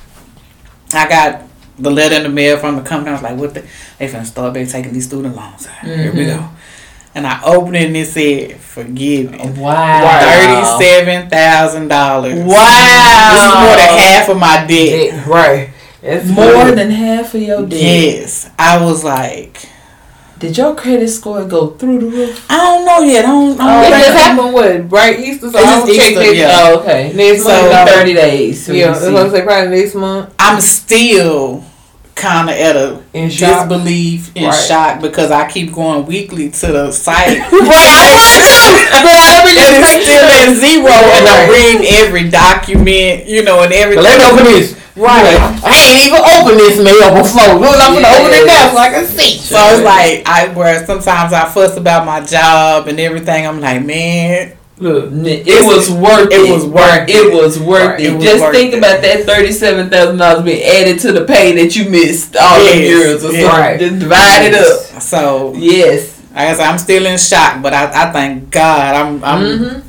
[0.92, 1.42] I got
[1.78, 3.10] the letter in the mail from the company.
[3.10, 3.60] I was like, "What the?
[3.98, 5.66] They finna start back taking these student loans.
[5.82, 6.54] Here we go." Mm-hmm.
[7.14, 10.20] And I opened it and it said, "Forgiven." Wow.
[10.20, 12.38] Thirty-seven thousand dollars.
[12.44, 13.30] Wow.
[13.32, 15.14] This is more than half of my debt.
[15.14, 15.70] Yeah, right.
[16.00, 16.78] That's More good.
[16.78, 17.80] than half of your debt.
[17.80, 19.68] Yes, I was like,
[20.38, 22.46] Did your credit score go through the roof?
[22.48, 23.24] I don't know yet.
[23.24, 23.60] I don't.
[23.60, 26.12] I Oh, don't it think- just happened what right Easter, so It's I'll just check
[26.12, 26.50] Easter, that yeah.
[26.62, 27.12] Oh, okay.
[27.16, 27.88] next So, month.
[27.88, 28.64] So thirty days.
[28.66, 29.12] So yeah, we that's see.
[29.12, 30.34] what I say probably next month.
[30.38, 31.64] I'm still
[32.18, 33.68] kind of at a In shock.
[33.68, 34.54] disbelief in Right.
[34.68, 37.38] shock because I keep going weekly to the site.
[38.98, 44.04] Right, and it's still at zero, and I'm reading every document, you know, and everything.
[44.04, 44.74] Let me open this.
[44.96, 45.38] Right.
[45.64, 47.54] I ain't even opened this mail before.
[47.54, 49.38] Look, I'm gonna open it now so I can see.
[49.38, 53.46] So it's like I where sometimes I fuss about my job and everything.
[53.46, 56.38] I'm like, man, Look, It was worth it.
[56.40, 58.06] It was worth It It was worth it.
[58.06, 58.78] it was Just worth think it.
[58.78, 62.76] about that thirty-seven thousand dollars being added to the pay that you missed all the
[62.78, 63.44] years or yes.
[63.52, 63.80] Right.
[63.80, 65.02] Just divide it up.
[65.02, 66.14] so Yes.
[66.34, 69.80] I guess I'm still in shock, but I, I thank God I'm I'm Mm-hmm.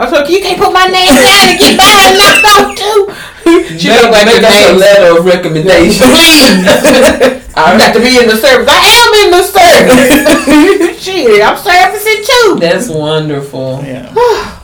[0.00, 3.14] I was like, you can't put my name down and get mine knocked off too.
[3.78, 6.06] She Make, look like make the us a letter of recommendation.
[7.54, 8.68] I'm got to be in the service.
[8.70, 11.02] I am in the service.
[11.02, 12.56] Shit, I'm servicing too.
[12.60, 13.80] That's wonderful.
[13.82, 14.12] yeah,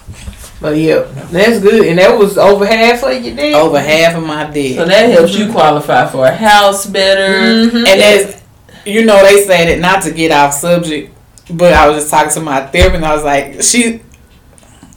[0.60, 1.86] But yeah, that's good.
[1.86, 3.54] And that was over half of your day.
[3.54, 4.76] over half of my debt.
[4.76, 7.68] So that helps you qualify for a house better.
[7.70, 7.86] Mhm.
[7.88, 8.42] And that's,
[8.84, 11.14] you know, they say that not to get off subject,
[11.50, 14.00] but I was just talking to my therapist, and I was like, she,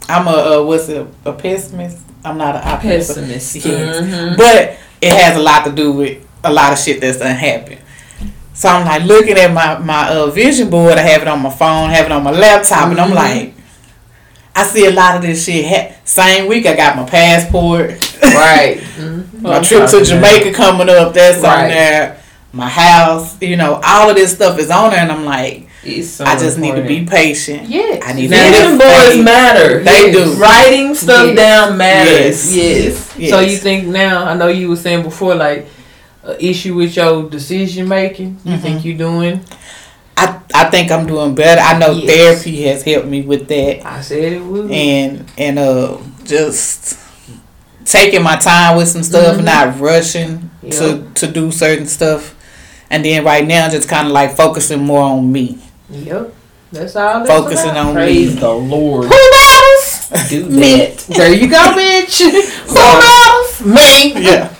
[0.09, 1.97] I'm a, uh, what's it, a pessimist?
[2.23, 3.15] I'm not an optimist.
[3.15, 3.55] Pessimist.
[3.55, 4.01] Yes.
[4.01, 4.38] Mhm.
[4.38, 7.79] But it has a lot to do with a lot of shit that's done happened.
[8.53, 11.49] So I'm like looking at my, my uh, vision board, I have it on my
[11.49, 13.15] phone, have it on my laptop, and I'm Mhm.
[13.15, 13.53] like,
[14.55, 15.65] I see a lot of this shit.
[15.65, 17.91] Ha- Same week, I got my passport.
[18.21, 18.81] Right.
[19.41, 22.17] My I'm trip to Jamaica coming up, that's on there.
[22.53, 26.09] My house, you know, all of this stuff is on there, and I'm like, It's
[26.09, 27.67] so I just need to be patient.
[27.67, 28.03] Yes.
[28.05, 29.83] I need to Vision get boards matter.
[29.83, 30.15] They Yes.
[30.15, 30.33] do.
[30.41, 31.35] Writing stuff Yes.
[31.35, 32.55] down matters.
[32.55, 32.55] Yes.
[32.55, 33.09] Yes.
[33.17, 33.29] Yes.
[33.31, 34.25] So you think now?
[34.25, 35.67] I know you were saying before, like,
[36.23, 38.37] an issue with your decision making.
[38.45, 38.61] You Mhm.
[38.61, 39.41] think you're doing?
[40.15, 41.59] I, I think I'm doing better.
[41.61, 42.15] I know Yes.
[42.43, 43.83] therapy has helped me with that.
[43.83, 44.69] I said it would.
[44.71, 46.95] and and uh just
[47.85, 49.43] taking my time with some stuff, Mhm.
[49.45, 50.71] not rushing Yeah.
[50.77, 52.35] to to do certain stuff,
[52.91, 55.57] and then right now just kind of like focusing more on me,
[55.91, 56.34] Yep.
[56.71, 57.19] That's all.
[57.23, 57.88] That's focusing about.
[57.88, 58.39] on Praise me.
[58.39, 59.06] the Lord.
[59.06, 60.30] Who knows?
[60.30, 60.77] Do Me.
[60.88, 60.97] that.
[61.10, 62.19] There you go, bitch.
[62.71, 63.62] Who knows?
[63.75, 64.13] Me.
[64.23, 64.54] Yeah,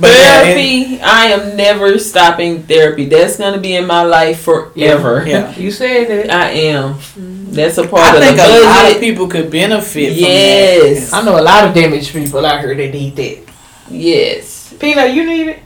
[0.00, 3.06] but yeah, it- therapy, I am never stopping therapy.
[3.06, 5.24] That's gonna be in my life forever.
[5.26, 5.54] Yeah.
[5.56, 6.30] You said it.
[6.30, 6.94] I am.
[6.94, 7.52] Mm-hmm.
[7.52, 10.12] That's a part I of think the a lot of people could benefit.
[10.14, 11.12] Yes.
[11.12, 13.44] I know a lot of damaged people out here that need that.
[13.90, 14.74] Yes.
[14.80, 15.62] Peanut, you need it?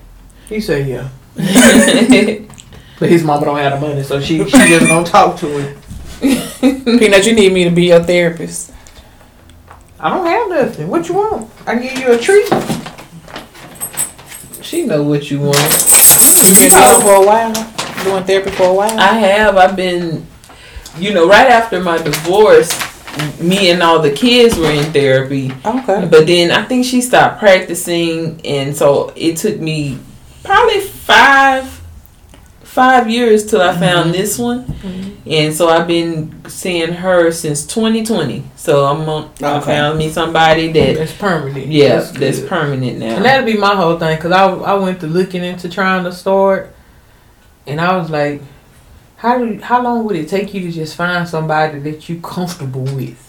[0.50, 1.08] He said yeah.
[2.98, 5.78] But his mama don't have the money, so she she just don't talk to him.
[6.98, 8.72] Peanut, you need me to be your therapist.
[10.00, 10.88] I don't have nothing.
[10.88, 11.50] What you want?
[11.66, 12.46] I can give you a treat.
[14.62, 15.56] she know what you want.
[16.44, 17.52] You been doing for a while,
[18.04, 18.98] doing therapy for a while.
[18.98, 19.56] I have.
[19.56, 20.26] I've been,
[20.98, 22.70] you know, right after my divorce,
[23.40, 25.52] me and all the kids were in therapy.
[25.64, 26.06] okay.
[26.10, 29.98] But then I think she stopped practicing, and so it took me
[30.42, 31.77] probably five
[32.68, 34.12] five years till I found mm-hmm.
[34.12, 35.28] this one, mm-hmm.
[35.28, 38.44] and so I've been seeing her since 2020.
[38.56, 39.30] So I'm on.
[39.42, 39.66] I Okay.
[39.66, 41.68] found me somebody that That's permanent.
[41.68, 43.16] yeah, That's that's, permanent now.
[43.16, 46.12] And that'd be my whole thing, cause I I went to looking into trying to
[46.12, 46.74] start,
[47.66, 48.42] and I was like,
[49.16, 52.84] how do how long would it take you to just find somebody that you comfortable
[52.84, 53.27] with?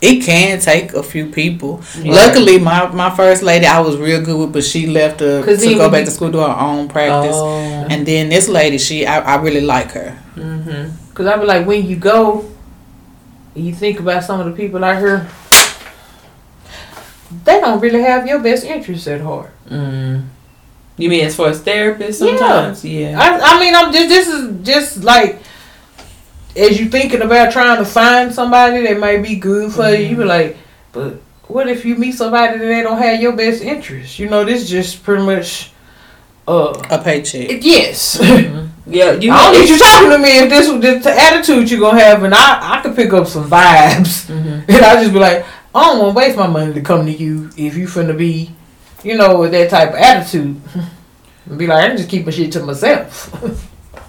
[0.00, 1.82] It can take a few people.
[2.00, 2.14] Yeah.
[2.14, 5.62] Luckily, my, my first lady I was real good with, but she left to, 'Cause
[5.62, 7.36] to go back to school do her own practice.
[7.36, 7.86] Oh.
[7.90, 10.18] And then this lady, she I, I really like her.
[10.36, 11.12] Mm-hmm.
[11.14, 12.50] Cause I be like, when you go,
[13.54, 15.28] you think about some of the people out here.
[17.44, 19.50] They don't really have your best interests at heart.
[19.68, 20.26] Mm.
[20.96, 22.74] You mean as far as therapists Yeah.
[22.82, 23.20] Yeah.
[23.20, 25.40] I, I mean, I'm just this is just like
[26.56, 30.06] as you thinking about trying to find somebody that might be good for you.
[30.06, 30.56] You be like,
[30.92, 31.14] but
[31.48, 34.18] what if you meet somebody that they don't have your best interest?
[34.18, 35.72] You know, this just pretty much.
[36.48, 37.48] Uh, A paycheck.
[37.50, 38.18] it- yes.
[38.18, 38.68] Mhm.
[38.86, 39.12] Yeah.
[39.12, 42.00] You I don't need you talking to me if this was the attitude you're gonna
[42.00, 44.64] have, and I I could pick up some vibes, Mhm.
[44.68, 47.12] and I just be like, I don't want to waste my money to come to
[47.12, 48.50] you if you finna be,
[49.04, 50.60] you know, with that type of attitude.
[51.48, 53.30] And be like, I can just keep my shit to myself.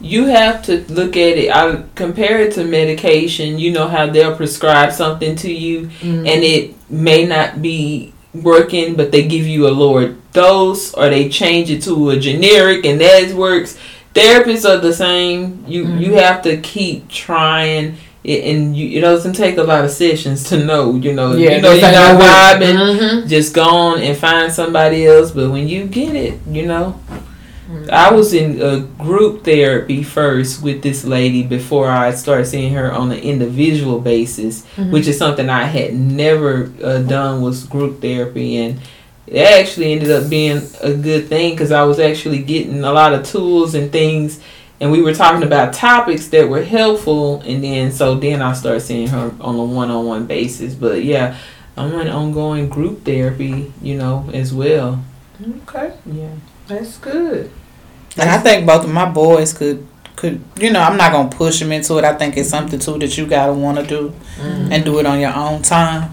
[0.01, 1.51] You have to look at it.
[1.51, 3.59] I compare it to medication.
[3.59, 6.25] You know how they'll prescribe something to you, Mm-hmm.
[6.27, 11.29] and it may not be working, but they give you a lower dose, or they
[11.29, 13.77] change it to a generic, and that works.
[14.13, 15.63] Therapists are the same.
[15.67, 17.97] You you have to keep trying.
[18.23, 21.55] It, and you, it doesn't take a lot of sessions to know, you know, Yeah,
[21.55, 23.27] you know you're not vibing, Mhm.
[23.27, 25.31] just go on and find somebody else.
[25.31, 26.99] But when you get it, you know,
[27.91, 32.91] I was in a group therapy first with this lady before I started seeing her
[32.91, 38.57] on an individual basis, which is something I had never uh, done was group therapy,
[38.57, 38.79] and
[39.27, 43.13] it actually ended up being a good thing because I was actually getting a lot
[43.13, 44.39] of tools and things,
[44.79, 48.81] and we were talking about topics that were helpful, and then so then I started
[48.81, 50.73] seeing her on a one-on-one basis.
[50.73, 51.37] But yeah,
[51.77, 55.03] I'm in ongoing group therapy, you know, as well.
[55.67, 56.33] Okay, Yeah.
[56.67, 57.49] that's good.
[58.17, 61.59] And I think both of my boys could could you know I'm not gonna push
[61.59, 62.03] them into it.
[62.03, 65.19] I think it's something too that you gotta want to do and do it on
[65.19, 66.11] your own time.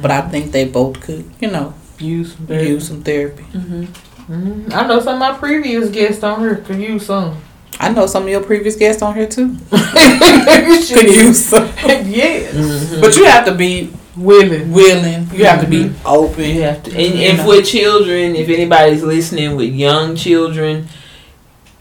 [0.00, 3.44] But I think they both could you know Use some use some therapy.
[3.52, 3.84] Mm-hmm.
[4.32, 4.72] Mhm.
[4.74, 7.36] I know some of my previous guests on here could use some.
[7.78, 10.98] I know some of your previous guests on here too Shit.
[10.98, 11.64] could use some.
[11.86, 12.54] yes.
[12.54, 13.00] Mm-hmm.
[13.00, 14.70] But you have to be Willing.
[14.72, 15.26] willing.
[15.32, 16.44] You have to be open.
[16.44, 17.48] You have to, and, You and know.
[17.48, 20.86] with children, if anybody's listening with young children,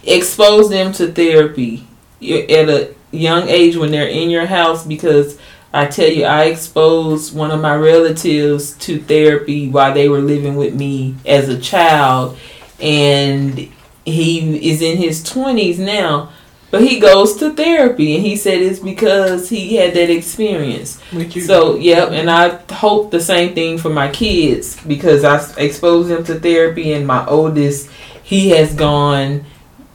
[0.05, 1.83] expose them to therapy
[2.19, 4.83] You- at a young age when they're in your house.
[4.85, 5.37] Because
[5.73, 10.55] I tell you, I exposed one of my relatives to therapy while they were living
[10.55, 12.37] with me as a child,
[12.79, 13.67] and
[14.05, 16.29] he is in his twenties now.
[16.71, 20.99] But he goes to therapy, and he said it's because he had that experience.
[21.11, 21.41] With you.
[21.41, 26.23] So, yep, and I hope the same thing for my kids because I exposed them
[26.25, 27.89] to therapy, and my oldest,
[28.23, 29.43] he has gone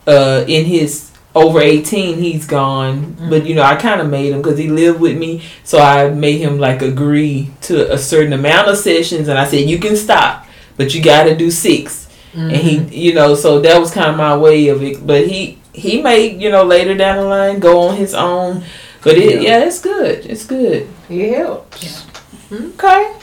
[0.06, 3.16] uh, in his over 18, he's gone.
[3.28, 6.08] But, you know, I kind of made him because he lived with me, so I
[6.08, 9.96] made him like agree to a certain amount of sessions, and I said, You can
[9.96, 14.10] stop, but you got to do 6 And he, you know, so that was kind
[14.10, 15.06] of my way of it.
[15.06, 18.62] But he, he may, you know, later down the line go on his own.
[19.02, 20.26] But it, yeah, it's good.
[20.26, 20.88] It's good.
[21.08, 22.06] It helps.
[22.52, 23.14] Okay.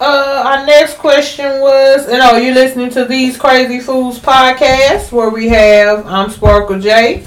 [0.00, 5.30] Uh, our next question was, and oh, you're listening to these Crazy Fools podcast where
[5.30, 7.24] we have I'm Sparkle J.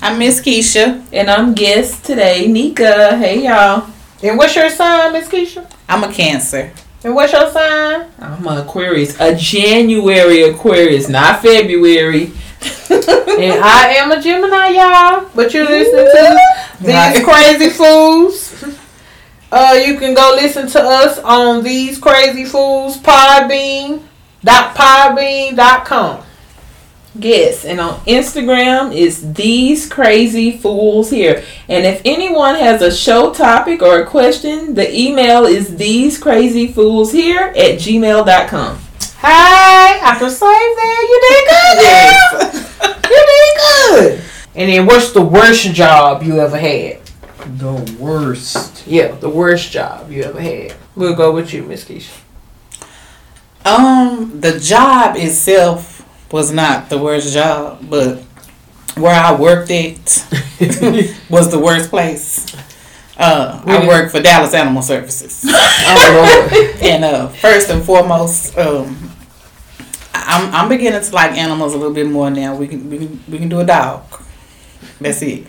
[0.00, 1.04] I'm miss Kysha.
[1.12, 3.18] And I'm guest today, Neka.
[3.18, 3.90] Hey y'all.
[4.22, 5.70] And what's your sign, Miss Kysha?
[5.86, 6.72] I'm a Cancer.
[7.04, 8.06] And what's your sign?
[8.18, 12.32] I'm a Aquarius, a January Aquarius, not February.
[12.90, 15.30] and I am a Gemini, y'all.
[15.34, 16.38] But you're listening to
[16.80, 18.47] these Crazy Fools.
[19.50, 24.02] Uh, you can go listen to us on these Crazy Fools Podbean
[24.44, 26.22] dot podbean dot com.
[27.14, 31.42] Yes, and on Instagram is these crazy fools here.
[31.68, 36.70] And if anyone has a show topic or a question, the email is these crazy
[36.70, 38.78] fools here at gmail.com.
[39.18, 41.06] Hey, I can save that.
[41.08, 42.64] You did good, man.
[43.08, 44.24] You did good.
[44.54, 47.00] And then, what's the worst job you ever had?
[47.56, 48.86] The worst.
[48.86, 50.74] Yeah, the worst job you ever had.
[50.94, 52.20] We'll go with you, Miss Kysha.
[53.64, 58.18] Um, the job itself was not the worst job, but
[58.96, 59.96] where I worked at
[61.30, 62.46] was the worst place.
[63.16, 63.86] Uh, I Really?
[63.88, 66.82] worked for Dallas Animal Services, Oh Lord.
[66.82, 69.10] and uh, first and foremost, um,
[70.14, 72.54] I'm I'm beginning to like animals a little bit more now.
[72.54, 74.04] We can we can, we can do a dog.
[75.00, 75.46] That's it.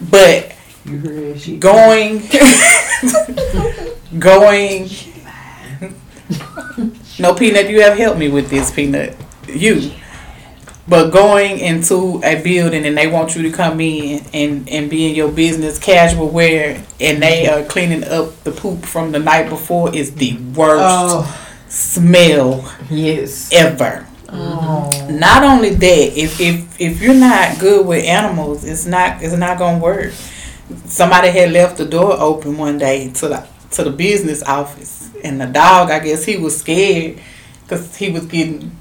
[0.00, 0.53] But
[0.84, 2.22] You heard she going.
[4.18, 4.88] Going.
[7.18, 9.16] No peanut you have helped me with this peanut.
[9.48, 9.90] You.
[10.86, 15.08] But going into a building and they want you to come in and and be
[15.08, 19.48] in your business casual wear and they are cleaning up the poop from the night
[19.48, 21.48] before is the worst Oh.
[21.68, 23.50] smell yes.
[23.52, 24.06] ever.
[24.28, 24.90] Oh.
[25.10, 29.58] not only that, if if if you're not good with animals, it's not it's not
[29.58, 30.12] gonna work.
[30.86, 35.40] Somebody had left the door open one day to the to the business office, and
[35.40, 37.20] the dog, I guess he was scared
[37.62, 38.74] because he was getting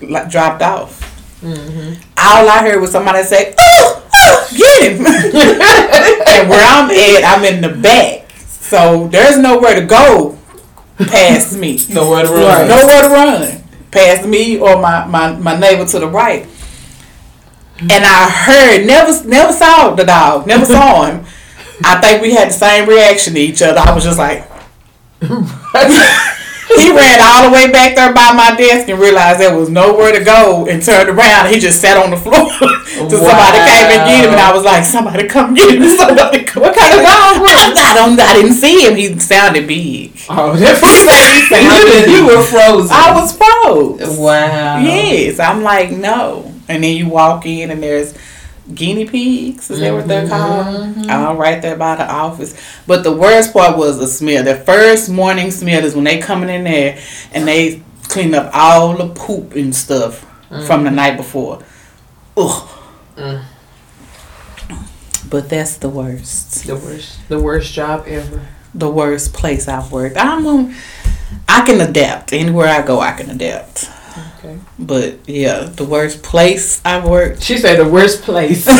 [0.00, 1.00] like dropped off.
[1.40, 2.00] Mm-hmm.
[2.16, 7.44] All I heard was somebody say, "Oh, oh get him!" and where I'm at, I'm
[7.44, 10.38] in the back, so there's nowhere to go
[10.96, 11.78] past me.
[11.90, 12.42] Nowhere to run.
[12.42, 12.68] Right.
[12.68, 13.64] Nowhere to run
[13.94, 16.46] past me or my, my, my neighbor to the right.
[17.80, 21.24] And I heard, never never saw the dog, never saw him.
[21.84, 23.80] I think we had the same reaction to each other.
[23.80, 24.46] I was just like,
[25.20, 30.12] he ran all the way back there by my desk and realized there was nowhere
[30.16, 31.52] to go and turned around.
[31.52, 32.34] He just sat on the floor
[33.10, 34.30] till somebody came and get him.
[34.32, 35.82] And I was like, somebody come get him.
[35.98, 37.76] Somebody come What kind of dog was it?
[37.76, 38.20] I don't.
[38.20, 38.96] I didn't see him.
[38.96, 40.12] He sounded big.
[40.28, 41.34] Oh, that's what he said.
[41.34, 42.90] He you, sounded you were frozen.
[42.92, 44.18] I was froze.
[44.18, 44.78] Wow.
[44.78, 46.53] Yes, I'm like no.
[46.68, 48.14] And then you walk in and there's
[48.72, 49.70] guinea pigs.
[49.70, 50.30] Is that what they're mm-hmm.
[50.30, 50.96] called?
[50.96, 51.10] Mm-hmm.
[51.10, 52.58] All right there by the office.
[52.86, 54.42] But the worst part was the smell.
[54.42, 56.98] The first morning smell is when they coming in there
[57.32, 60.94] and they clean up all the poop and stuff from the mm-hmm.
[60.96, 61.62] night before.
[62.36, 62.68] Ugh.
[63.16, 63.44] Mm.
[65.28, 66.66] But that's the worst.
[66.66, 68.46] The worst, the worst job ever.
[68.74, 70.16] The worst place I've worked.
[70.16, 70.74] I'm
[71.48, 72.32] I can adapt.
[72.32, 73.90] Anywhere I go I can adapt.
[74.16, 74.58] Okay.
[74.78, 77.42] But yeah, the worst place I've worked.
[77.42, 78.66] She said the worst place.
[78.68, 78.76] All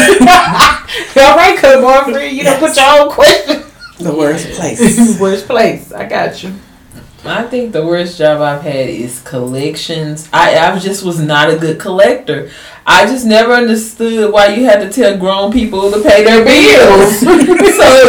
[1.36, 3.64] right, cuz boyfriend, you don't put your own question.
[3.98, 5.20] The worst place.
[5.20, 5.92] worst place.
[5.92, 6.54] I got you.
[7.26, 10.28] I think the worst job I've had is collections.
[10.30, 12.50] I, I just was not a good collector.
[12.86, 17.20] I just never understood why you had to tell grown people to pay their bills.
[17.20, 17.28] so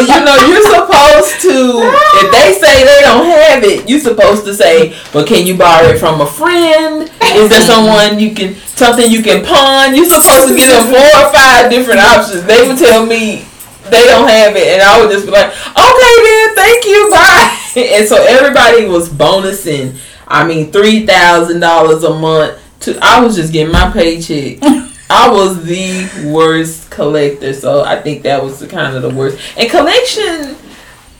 [0.01, 1.80] you know you're supposed to.
[2.19, 5.88] If they say they don't have it, you're supposed to say, "But can you borrow
[5.88, 7.10] it from a friend?
[7.23, 11.23] Is there someone you can something you can pawn?" You're supposed to give them four
[11.23, 12.43] or five different options.
[12.43, 13.45] They would tell me
[13.89, 17.62] they don't have it, and I would just be like, "Okay, then, thank you, bye."
[17.76, 19.98] And so everybody was bonusing.
[20.28, 22.62] I mean, three thousand dollars a month.
[22.82, 24.60] To I was just getting my paycheck.
[25.10, 29.38] I was the worst collector, so I think that was the kind of the worst.
[29.58, 30.56] And collection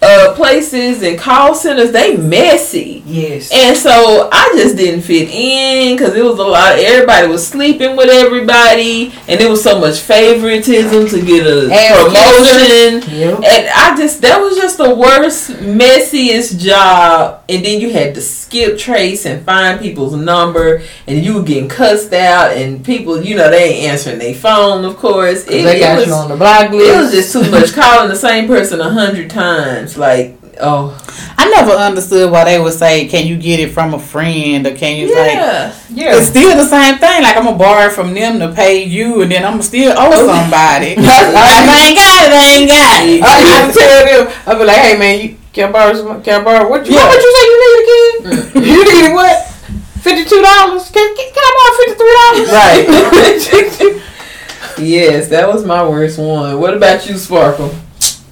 [0.06, 3.02] uh, places and call centers, they messy.
[3.06, 3.52] Yes.
[3.54, 6.78] And so I just didn't fit in because it was a lot.
[6.78, 11.96] Everybody was sleeping with everybody, and it was so much favoritism to get a And
[12.06, 13.20] promotion.
[13.20, 13.36] Yep.
[13.38, 17.44] And I just that was just the worst, messiest job.
[17.50, 21.70] And then you had to skip trace and find people's number, and you were getting
[21.70, 24.86] cussed out, and people, you know, they ain't answering their phone.
[24.86, 26.94] Of course, it, they it got was you on the block list.
[26.94, 29.95] it was just too much calling the same person a hundred times.
[29.98, 30.96] Like, oh
[31.38, 34.74] I never understood why they would say, "Can you get it from a friend?" or
[34.76, 36.16] "Can you like?" yeah, yeah.
[36.18, 37.22] It's still the same thing.
[37.24, 40.12] Like I'm gonna borrow from them to pay you, and then I'm gonna still owe
[40.28, 40.96] somebody.
[40.98, 41.00] I
[41.88, 43.22] ain't got it, I ain't got it.
[43.28, 46.22] I used to tell them, I be like, hey man, you can I borrow some,
[46.24, 47.08] can I borrow what you, Yeah.
[47.08, 48.64] what you say you need again?
[48.64, 49.36] you needed what?
[50.04, 50.90] Fifty-two dollars?
[50.92, 52.50] Can, can, can I borrow fifty-three dollars?
[52.52, 52.86] right.
[54.80, 56.60] yes, that was my worst one.
[56.60, 57.72] What about you, Sparkle?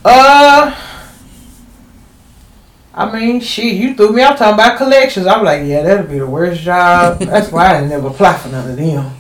[0.06, 0.72] Uh,
[2.96, 5.26] I mean, shit, you threw me out talking about collections.
[5.26, 7.20] I'm like, yeah, that'll be the worst job.
[7.20, 9.12] That's why I didn't never apply for none of them.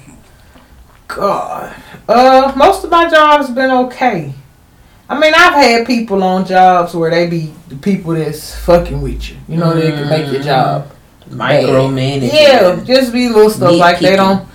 [1.07, 1.75] God.
[2.07, 4.33] Uh, most of my jobs been okay.
[5.09, 9.29] I mean, I've had people on jobs where they be the people that's fucking with
[9.29, 9.37] you.
[9.47, 10.91] You know, they can make your job.
[11.29, 12.31] micromanage.
[12.31, 14.47] Yeah, just be little stuff like they don't.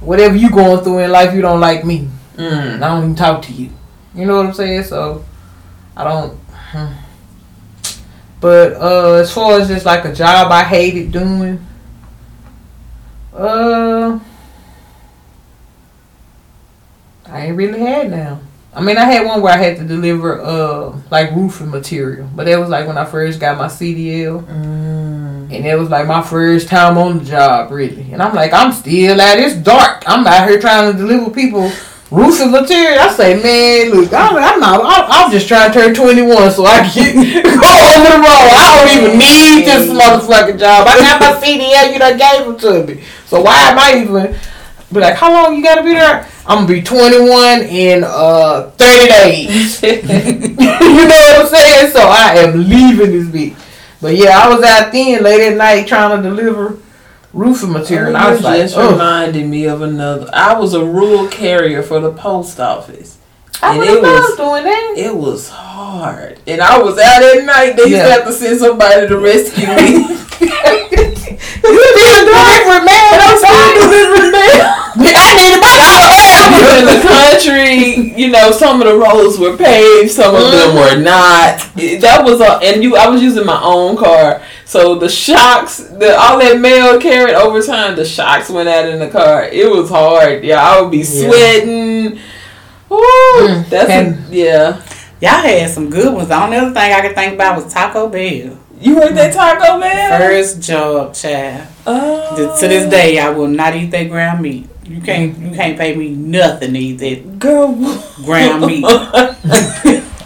[0.00, 2.08] Whatever you going through in life, you don't like me.
[2.36, 2.76] Mm.
[2.76, 3.70] I don't even talk to you.
[4.14, 4.84] You know what I'm saying?
[4.84, 5.24] So
[5.96, 6.40] I don't.
[8.40, 11.64] But uh, as far as just like a job I hated doing,
[13.34, 14.18] uh,
[17.26, 18.40] I ain't really had now.
[18.74, 22.46] I mean, I had one where I had to deliver uh like roofing material, but
[22.46, 25.52] that was like when I first got my CDL, Mm.
[25.52, 28.12] and it was like my first time on the job really.
[28.12, 30.04] And I'm like, I'm still at it's dark.
[30.06, 31.70] I'm out here trying to deliver people
[32.10, 32.98] roofing material.
[32.98, 34.80] I say, man, look, I'm, I'm not.
[34.82, 38.50] I'm, I'm just trying to turn 21 so I can go on the road.
[38.50, 40.86] I don't even need this motherfucking job.
[40.88, 41.92] I got my CDL.
[41.92, 43.04] You done gave it to me.
[43.26, 44.36] So why am I even?
[44.92, 46.26] Be like, how long you gotta be there?
[46.46, 49.82] I'm gonna be 21 in uh 30 days.
[49.82, 51.92] you know what I'm saying?
[51.92, 53.56] So I am leaving this bitch.
[54.00, 56.78] But yeah, I was out then late at night trying to deliver
[57.32, 58.08] roofing material.
[58.08, 60.28] and I was you like, just oh, reminded me of another.
[60.32, 63.18] I was a rural carrier for the post office.
[63.62, 64.94] I and would it was- doing that.
[64.96, 67.76] It was hard, and I was out at night.
[67.76, 70.16] They used to have to send somebody to rescue me.
[71.62, 73.14] You still delivering mail?
[73.20, 74.66] I'm still delivering mail.
[76.60, 80.74] I in the country, you know, some of the roads were paved, some of them
[80.74, 81.02] were mm-hmm.
[81.02, 81.58] not.
[82.00, 86.16] That was a, and you, I was using my own car, so the shocks, the
[86.18, 89.44] all that mail carried over time, the shocks went out in the car.
[89.44, 90.44] It was hard.
[90.44, 92.18] Yeah, I would be sweating.
[92.92, 94.82] Ooh, mm, that's a, yeah.
[95.20, 96.28] Y'all had some good ones.
[96.28, 98.58] The only other thing I could think about was Taco Bell.
[98.80, 100.18] You heard that Taco Bell?
[100.18, 101.68] First job, child.
[101.86, 102.36] Oh.
[102.36, 104.66] To to this day, I will not eat that ground meat.
[104.90, 107.76] You can't you can't pay me nothing to eat that girl.
[108.24, 108.84] ground meat.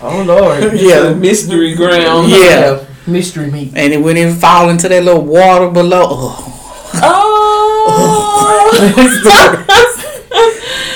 [0.06, 0.72] Oh Lord.
[0.78, 2.30] yeah, mystery ground.
[2.30, 2.84] Yeah.
[3.06, 3.72] Mystery meat.
[3.76, 6.34] and it wouldn't fall into that little water below.
[6.96, 7.90] Oh.
[8.72, 9.80] oh.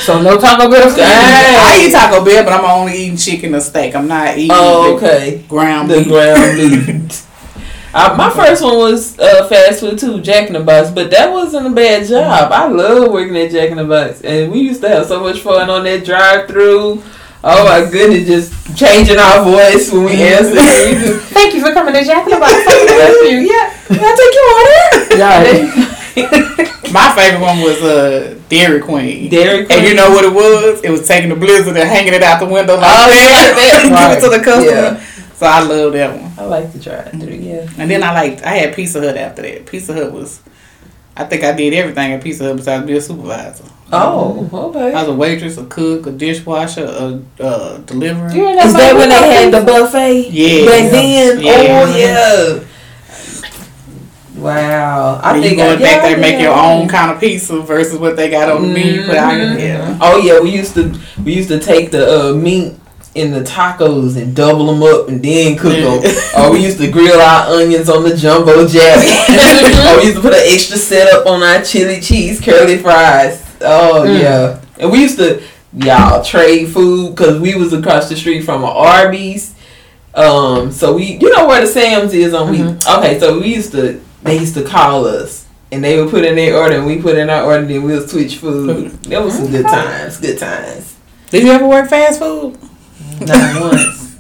[0.09, 0.89] So no Taco Bell.
[0.97, 1.05] Dang.
[1.05, 3.95] I eat Taco Bell, but I'm only eating chicken or steak.
[3.95, 5.45] I'm not eating oh, the okay.
[5.47, 6.09] ground The beef.
[6.09, 7.25] ground beef.
[7.95, 11.33] Uh, my first one was uh, fast food too, Jack in the Box, but that
[11.33, 12.53] wasn't a bad job.
[12.53, 15.41] I love working at Jack in the Box, and we used to have so much
[15.41, 17.03] fun on that drive-through.
[17.45, 20.55] Oh my goodness, just changing our voice when we answer.
[20.55, 22.53] Just- Thank you for coming to Jack in the Box.
[22.53, 23.39] Thank you.
[23.49, 25.17] yeah, can I take your order?
[25.17, 25.95] Yeah.
[26.93, 29.29] My favorite one was uh, Dairy Queen.
[29.31, 29.79] Dairy Queen.
[29.79, 30.83] And you know what it was?
[30.83, 33.55] It was taking the blizzard and hanging it out the window like Oh, that.
[33.57, 34.99] yeah, Give that- it to the customer.
[34.99, 35.05] Yeah.
[35.39, 36.33] So I love that one.
[36.37, 37.33] I like the drive-through.
[37.33, 37.71] Yeah.
[37.79, 39.67] And then I liked I had Pizza Hut after that.
[39.67, 40.43] Pizza Hut was
[41.17, 43.65] I think I did everything at Pizza Hut besides be a supervisor.
[43.93, 44.93] Oh, okay.
[44.93, 48.31] I was a waitress, a cook, a dishwasher, a uh, deliverer.
[48.33, 50.29] You ain't Is that when they had the buffet?
[50.29, 50.67] Yeah.
[50.67, 51.41] Back then?
[51.41, 51.53] Yeah.
[51.55, 52.65] Oh, yeah.
[54.39, 55.21] Wow.
[55.23, 57.21] I And you think going I, back yeah, there and make your own kind of
[57.21, 59.07] pizza versus what they got on the menu.
[59.07, 59.99] But I, yeah.
[60.01, 62.75] Oh yeah, we used to we used to take the uh, meat
[63.15, 66.03] in the tacos and double them up and then cook them.
[66.39, 68.99] or we used to grill our onions on the jumbo jet.
[68.99, 73.45] or we used to put an extra setup on our chili cheese curly fries.
[73.61, 74.21] Oh Mm.
[74.23, 75.43] yeah, and we used to
[75.77, 79.55] y'all trade food because we was across the street from a Arby's.
[80.15, 82.63] Um, so we, you know where the Sam's is on we.
[82.63, 86.35] Okay, so we used to, they used to call us, and they would put in
[86.37, 88.91] their order, and we put in our order, and then we'll switch food.
[89.05, 90.19] That was some good times.
[90.19, 90.97] Good times.
[91.31, 92.59] Did you ever work fast food?
[93.21, 94.17] Not once.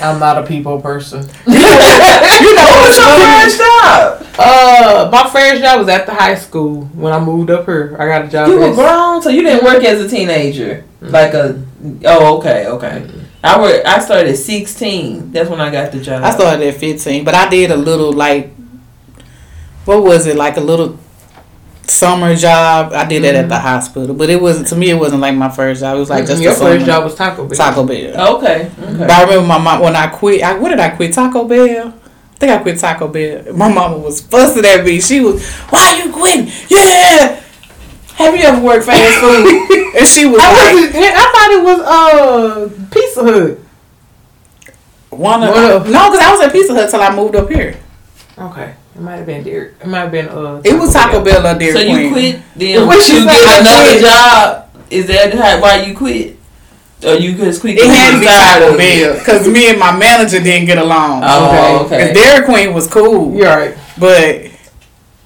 [0.00, 1.22] I'm not a people person.
[1.46, 4.26] you know what was your first job?
[4.36, 7.96] Uh, my first job was at the high school when I moved up here.
[7.98, 8.48] I got a job.
[8.48, 11.62] You were grown, so you didn't work as a teenager, like a.
[12.04, 13.08] Oh, okay, okay.
[13.44, 13.86] I work.
[13.86, 15.30] I started at sixteen.
[15.30, 16.24] That's when I got the job.
[16.24, 18.52] I started at 15, but I did a little like,
[19.84, 20.98] what was it, like a little
[21.90, 22.92] summer job.
[22.92, 25.48] I did that at the hospital, but it wasn't, to me, it wasn't like my
[25.50, 25.96] first job.
[25.96, 27.56] It was like just your first job was Taco Bell.
[27.56, 28.36] Taco Bell.
[28.36, 28.66] Okay.
[28.66, 28.98] okay.
[28.98, 31.12] But I remember my mom, when I quit, I, what did I quit?
[31.12, 31.88] Taco Bell?
[31.88, 33.52] I think I quit Taco Bell.
[33.54, 35.00] My mama was fussing at me.
[35.00, 36.50] She was, why you quitting?
[36.68, 37.40] Yeah!
[38.14, 39.46] Have you ever worked fast food?
[39.96, 43.58] and she was I, like, was, I thought it was uh Pizza Hut.
[45.10, 45.82] one of, What up?
[45.86, 47.76] no, because I was at Pizza Hut till I moved up here.
[48.38, 49.74] Okay, it might have been Derek.
[49.80, 50.62] It might have been uh.
[50.64, 52.12] It was Taco Bell or Dairy So you Queen.
[52.12, 52.86] quit then?
[52.86, 53.26] What What you you say?
[53.26, 54.02] get I another quit.
[54.02, 54.68] job?
[54.90, 56.36] Is that why you quit?
[57.04, 57.76] Or you just quit?
[57.78, 58.78] It had to be Taco?
[58.78, 61.22] Bell because me and my manager didn't get along.
[61.24, 62.06] Oh, okay.
[62.08, 63.76] And Dairy Queen was cool, You're right.
[63.98, 64.50] but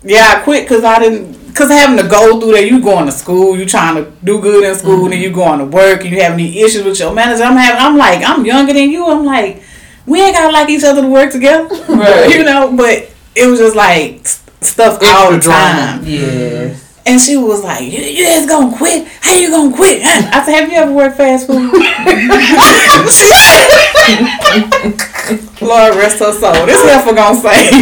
[0.02, 1.38] yeah, I quit because I didn't.
[1.54, 4.62] Cause having to go through that, you going to school, you trying to do good
[4.62, 7.12] in school, and then you going to work, and you having any issues with your
[7.12, 7.42] manager.
[7.42, 9.04] I'm having, I'm like, I'm younger than you.
[9.10, 9.60] I'm like,
[10.06, 12.30] we ain't gotta like each other to work together, Right.
[12.36, 12.72] you know.
[12.76, 15.98] But it was just like stuff all the drama.
[15.98, 16.04] time.
[16.04, 16.84] Yes.
[17.06, 19.08] And she was like, you, you just gonna quit?
[19.22, 20.02] How you gonna quit?
[20.04, 21.72] I said, have you ever worked fast food?
[25.60, 26.66] Lord rest her soul.
[26.66, 27.80] This heifer gonna say,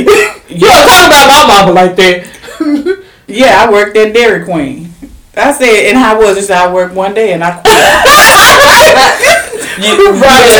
[0.48, 3.02] You don't talk about my mama like that.
[3.26, 4.92] yeah, I worked at Dairy Queen.
[5.36, 6.50] I said, and how was it?
[6.50, 7.66] I worked one day and I quit.
[9.76, 10.56] You right.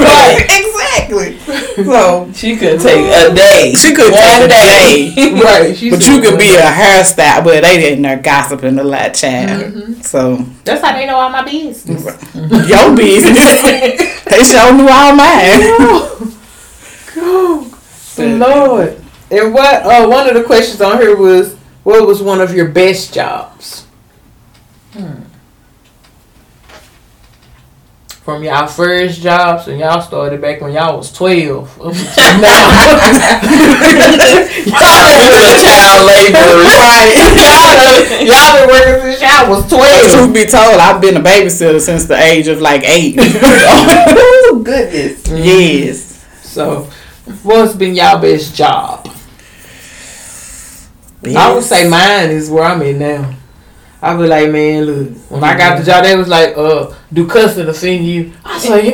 [0.00, 0.46] Right,
[0.96, 1.38] exactly.
[1.84, 3.74] So She could take a day.
[3.76, 5.12] she could One take a day.
[5.14, 5.32] day.
[5.44, 5.76] right.
[5.76, 6.58] She But you could be day.
[6.58, 9.72] a hairstyle, but they didn't know gossiping a lot, child.
[9.74, 10.00] Mm-hmm.
[10.00, 12.02] So That's how they know all my business.
[12.04, 12.68] Mm-hmm.
[12.68, 13.62] your business.
[14.24, 16.32] they sure knew all mine.
[17.14, 17.66] Go
[18.18, 19.02] Lord.
[19.30, 19.82] And what?
[19.82, 23.86] Uh, one of the questions on here was, what was one of your best jobs?
[24.92, 25.22] Hmm.
[28.26, 31.70] From y'all first jobs, and y'all started back when y'all was twelve.
[31.80, 32.58] up until now.
[35.62, 36.42] child labor.
[36.66, 40.10] y'all, y'all been working since y'all was twelve.
[40.10, 43.14] Truth be told, I've been a babysitter since the age of like eight.
[43.20, 45.28] oh goodness.
[45.28, 46.26] yes.
[46.42, 46.90] So,
[47.44, 49.08] what's been y'all best job?
[51.24, 53.36] I would say mine is where I'm at now.
[54.06, 57.26] I be like, man, look, when I got the job, they was like, uh, do
[57.26, 58.32] cussing offend you?
[58.44, 58.84] I was like,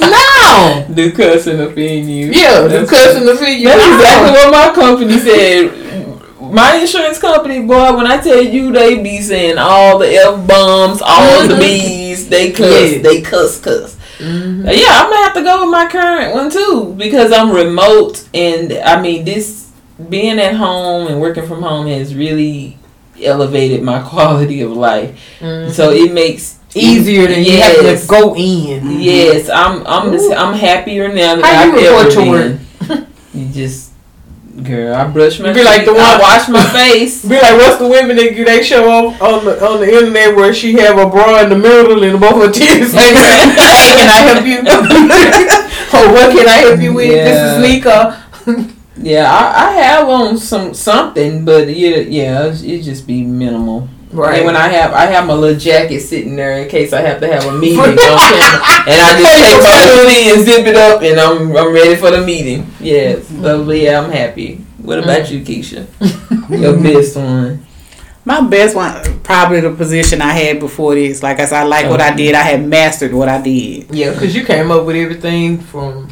[0.00, 0.08] no,
[0.88, 0.94] no.
[0.94, 2.26] Do cussing offend you?
[2.32, 3.68] Yeah, do That's- cussing offend you?
[3.68, 3.94] That's No.
[3.96, 5.78] exactly what my company said.
[6.52, 11.00] My insurance company, boy, when I tell you they be saying all the F bombs,
[11.02, 12.98] all the B's, they cuss, Yeah.
[13.02, 13.96] they cuss, cuss.
[14.20, 18.24] Uh, Yeah, I'm gonna have to go with my current one too because I'm remote
[18.34, 19.70] and I mean this
[20.10, 22.76] being at home and working from home has really
[23.24, 25.18] elevated my quality of life.
[25.40, 25.70] Mhm.
[25.72, 28.02] So it makes easier than you have Yes.
[28.02, 29.00] to go in.
[29.00, 29.86] Yes, I'm.
[29.86, 30.10] I'm.
[30.12, 32.22] Just, I'm happier now than How you I've report ever to
[32.88, 33.06] been.
[33.34, 33.92] You just,
[34.62, 35.48] girl, I brush my.
[35.48, 37.24] You be like teeth, the I one- wash my face.
[37.24, 40.52] Be like, what's the women that they show up on the on the internet where
[40.52, 43.56] she have a bra in the middle and both her titties hanging?
[43.56, 44.60] Hey, can I help you?
[45.96, 47.10] or what can I help you with?
[47.10, 47.24] Yeah.
[47.24, 48.72] This is Neka.
[48.96, 53.88] Yeah, I, I have on some something, but yeah, yeah, it it just be minimal.
[54.12, 54.38] Right.
[54.38, 57.18] And when I have, I have my little jacket sitting there in case I have
[57.20, 57.96] to have a meeting on camera,
[58.86, 62.10] and I just take my hoodie and zip it up, and I'm I'm ready for
[62.10, 62.70] the meeting.
[62.78, 63.70] Yes, so but mm-hmm.
[63.70, 64.56] yeah, I'm happy.
[64.82, 65.50] What about mm-hmm.
[65.50, 65.86] you, Kysha?
[66.60, 67.64] Your best one?
[68.24, 71.22] My best one, probably the position I had before this.
[71.22, 72.34] Like I said, I like what I did.
[72.34, 73.92] I had mastered what I did.
[73.92, 76.08] yeah, because you came up with everything from,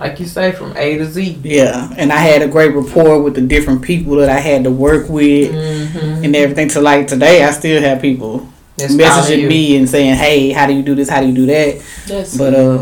[0.00, 1.38] like you say, from A to Z.
[1.44, 4.70] Yeah, and I had a great rapport with the different people that I had to
[4.70, 6.24] work with Mm-hmm.
[6.24, 6.68] and everything.
[6.70, 10.72] To like today, I still have people That's messaging me and saying, "Hey, how do
[10.72, 11.08] you do this?
[11.08, 12.78] How do you do that?" That's But, uh.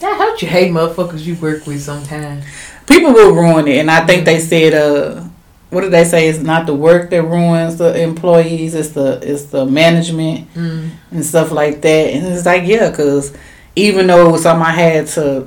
[0.00, 2.44] That hurt you hate motherfuckers you work with sometimes.
[2.86, 5.22] People will ruin it, and I think they said, "Uh,
[5.70, 6.28] what did they say?
[6.28, 10.90] It's not the work that ruins the employees; it's the it's the management Mm.
[11.10, 13.32] and stuff like that." And it's like, yeah, because
[13.76, 15.46] even though it was something I had to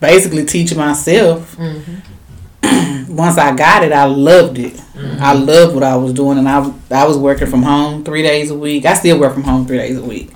[0.00, 1.94] basically teach myself, Mm-hmm.
[3.16, 4.80] once I got it, I loved it.
[5.20, 8.50] I loved what I was doing, and I I was working from home three days
[8.50, 8.84] a week.
[8.86, 10.30] I still work from home three days a week,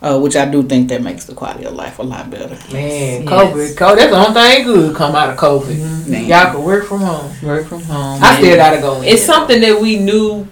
[0.00, 2.48] uh, which I do think that makes the quality of life a lot better.
[2.72, 3.24] Man, Yes.
[3.24, 6.08] COVID, COVID, that's the only thing good come out of COVID.
[6.08, 6.24] Man.
[6.26, 7.30] Y'all can work from home.
[7.42, 8.20] Work from home.
[8.22, 9.04] I still gotta go in.
[9.04, 10.48] It's something that we knew,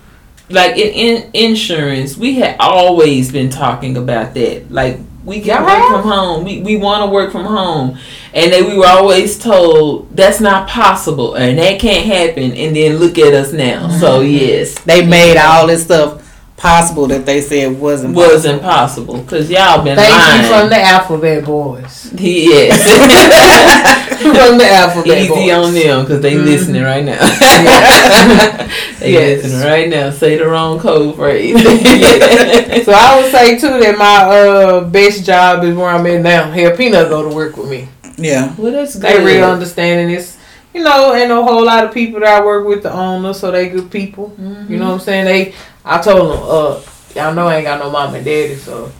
[0.48, 4.70] like in, in insurance, we had always been talking about that.
[4.70, 6.44] Like we can work from home.
[6.44, 7.98] We we want to work from home,
[8.32, 12.52] and then we were always told that's not possible and that can't happen.
[12.52, 13.88] And then look at us now.
[13.98, 14.32] So Mm-hmm.
[14.32, 16.19] yes, They made all this stuff
[16.60, 18.14] possible that they said wasn't.
[18.14, 20.42] was impossible because y'all been Thank lying.
[20.42, 22.10] you from the Alphabet Boys.
[22.18, 22.76] He yes.
[24.20, 25.52] from the Alphabet Easy Boys.
[25.52, 26.44] on them because they Mhm.
[26.44, 27.18] listening right now.
[29.00, 29.42] they Yes.
[29.44, 30.10] listening right now.
[30.10, 31.54] Say the wrong code phrase.
[31.62, 32.82] yeah.
[32.84, 36.50] So I would say too that my uh best job is where I'm at now.
[36.50, 37.88] Hell, Peanut go to work with me.
[38.16, 39.02] Yeah, well, that's good.
[39.04, 40.36] They really understanding this.
[40.74, 43.50] You know, ain't a whole lot of people that I work with the owner, so
[43.50, 44.32] they good people.
[44.68, 45.24] You know what I'm saying?
[45.24, 45.54] They,
[45.84, 46.80] I told them, uh,
[47.14, 48.90] y'all know I ain't got no mom and daddy, so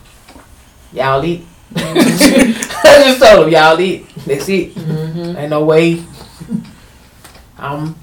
[0.92, 1.46] y'all eat.
[1.76, 4.08] I just told them y'all eat.
[4.26, 4.74] That's it.
[4.74, 5.36] Mhm.
[5.38, 6.02] Ain't no way.
[7.58, 7.94] I'm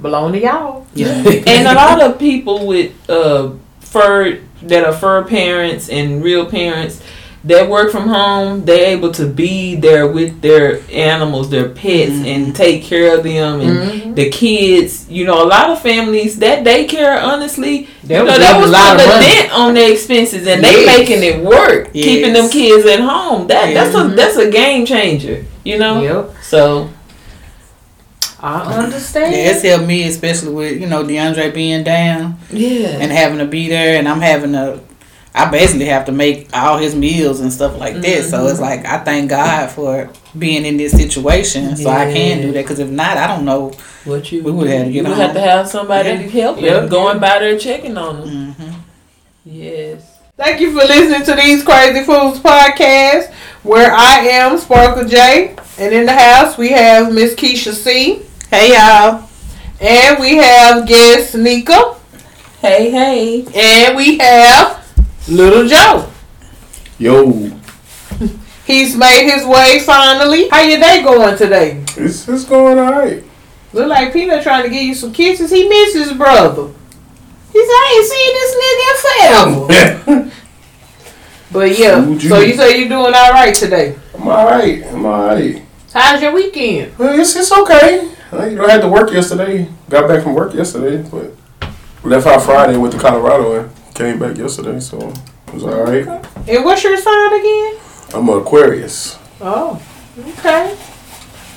[0.00, 0.86] belong to y'all.
[0.94, 1.06] yeah.
[1.46, 3.50] and a lot of people with uh
[3.80, 7.02] fur that are fur parents and real parents
[7.48, 12.54] that work from home they're able to be there with their animals their pets and
[12.54, 14.14] take care of them and Mhm.
[14.14, 18.38] the kids you know a lot of families that daycare honestly That you was know,
[18.38, 20.98] that a was lot of putting a dent on their expenses and they Yes.
[20.98, 24.16] making it work keeping them kids at home that that's a Mhm.
[24.16, 26.34] that's a game changer you know Yep.
[26.42, 26.88] so
[28.40, 29.32] I understand.
[29.34, 33.44] Yeah, it's helped me, especially with you know DeAndre being down yeah and having to
[33.46, 34.78] be there, and I'm having to.
[35.38, 38.24] I basically have to make all his meals and stuff like that.
[38.24, 38.48] So Mm-hmm.
[38.50, 42.62] it's like I thank God for being in this situation, so I can do that.
[42.64, 43.72] Because if not, I don't know.
[44.04, 46.16] What you We would have to you get would have to have somebody Yeah.
[46.22, 46.74] to help Yeah.
[46.80, 48.52] them, going by there checking on them.
[48.52, 48.70] hmm
[49.44, 50.02] Yes.
[50.36, 53.32] Thank you for listening to these Crazy Fools podcast,
[53.62, 58.72] where I am Sparkle J, and in the house we have Miss Kysha C, Hey
[58.72, 59.24] y'all.
[59.80, 61.96] and we have guest Neka,
[62.60, 63.44] Hey, hey.
[63.54, 64.84] and we have
[65.28, 66.10] Little Joe.
[66.98, 67.30] Yo,
[68.66, 70.48] He's made his way finally.
[70.48, 71.82] How your day going today?
[71.96, 73.22] it's it's going alright.
[73.72, 75.50] Look like Peanut trying to give you some kisses.
[75.50, 76.68] He misses his brother.
[77.52, 80.30] He said, I ain't seen this nigga in forever.
[81.50, 82.20] But yeah, you.
[82.20, 83.96] so you say you're doing all right today.
[84.14, 84.84] I'm alright.
[84.86, 85.62] I'm alright.
[85.94, 86.96] How's your weekend?
[86.98, 88.12] Well, it's it's okay.
[88.30, 89.66] Uh, You know, I had to work yesterday.
[89.88, 91.32] Got back from work yesterday, but
[92.04, 92.76] left out Friday.
[92.76, 94.96] Went to Colorado and came back yesterday, so
[95.48, 96.06] it was alright.
[96.48, 97.78] And what's your sign again?
[98.14, 99.18] I'm an Aquarius.
[99.40, 99.82] Oh,
[100.16, 100.78] okay.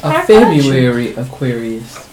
[0.02, 2.10] A I got February Aquarius.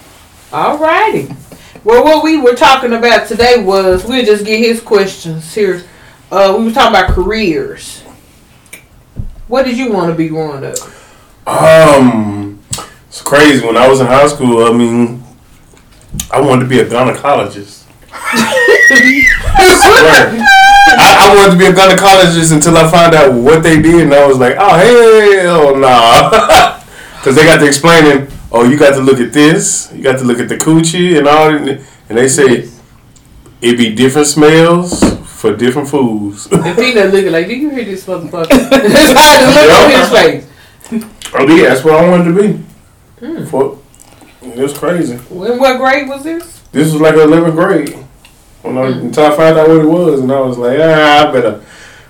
[0.51, 1.35] Alrighty.
[1.83, 5.83] Well, what we were talking about today was we'll just get his questions here.
[6.31, 8.01] Uh, we were talking about careers.
[9.47, 10.77] What did you want to be growing up?
[11.47, 12.61] Um,
[13.07, 13.65] it's crazy.
[13.65, 15.23] When I was in high school, I mean,
[16.29, 17.78] I wanted to be a gynecologist.
[18.33, 18.69] I.
[20.91, 24.13] I, I wanted to be a gynecologist until I found out what they did, and
[24.13, 26.29] I was like, oh hell no,
[27.17, 28.27] because they got to explaining.
[28.51, 29.91] Oh, you got to look at this.
[29.93, 32.67] You got to look at the coochie and all, and they say
[33.61, 36.47] it be different smells for different foods.
[36.47, 38.49] And Peanut looking like, did you hear this motherfucker?
[38.49, 40.45] That's how the look on his face.
[41.35, 42.47] oh yeah, that's what I wanted to be.
[43.19, 43.45] Hmm.
[43.45, 43.77] For
[44.41, 45.17] it was crazy.
[45.17, 46.59] When what grade was this?
[46.71, 48.05] This was like 11th grade.
[48.61, 48.87] When I.
[48.87, 51.63] Until I found out what it was, and I was like, ah, I better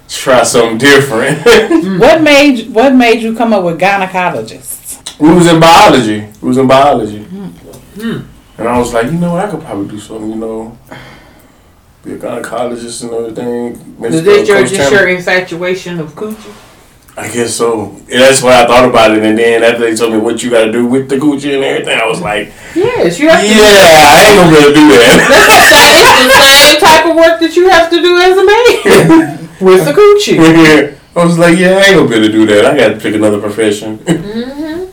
[0.08, 1.45] try something different.
[2.00, 5.20] What made What made you come up with gynecologists?
[5.20, 6.22] we was in biology.
[6.41, 7.24] We was in biology.
[7.24, 8.20] Hmm.
[8.58, 10.78] And I was like, you know what, I could probably do something, you know,
[12.04, 13.97] be a gynecologist and everything.
[14.00, 16.68] Was this your just your infatuation of coochie?
[17.20, 17.91] I guess so.
[18.07, 19.24] Yeah, that's why I thought about it.
[19.24, 21.63] And then after they told me what you got to do with the Gucci and
[21.63, 23.47] everything, I was like, Yes, you have to.
[23.47, 25.15] yeah, I ain't gonna to do that.
[26.22, 29.86] It's the same type of work that you have to do as a man with
[29.86, 30.95] the Gucci.
[31.15, 32.65] I was like, yeah, I ain't gonna be able to do that.
[32.65, 33.97] I got to pick another profession.
[33.97, 34.86] hmm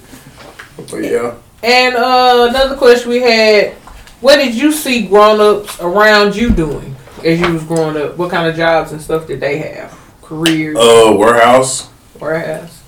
[0.91, 1.35] but yeah.
[1.63, 3.73] And uh, another question we had:
[4.21, 8.17] What did you see grown-ups around you doing as you was growing up?
[8.17, 9.99] What kind of jobs and stuff did they have?
[10.23, 11.89] Careers, Uh, warehouse
[12.21, 12.83] warehouse.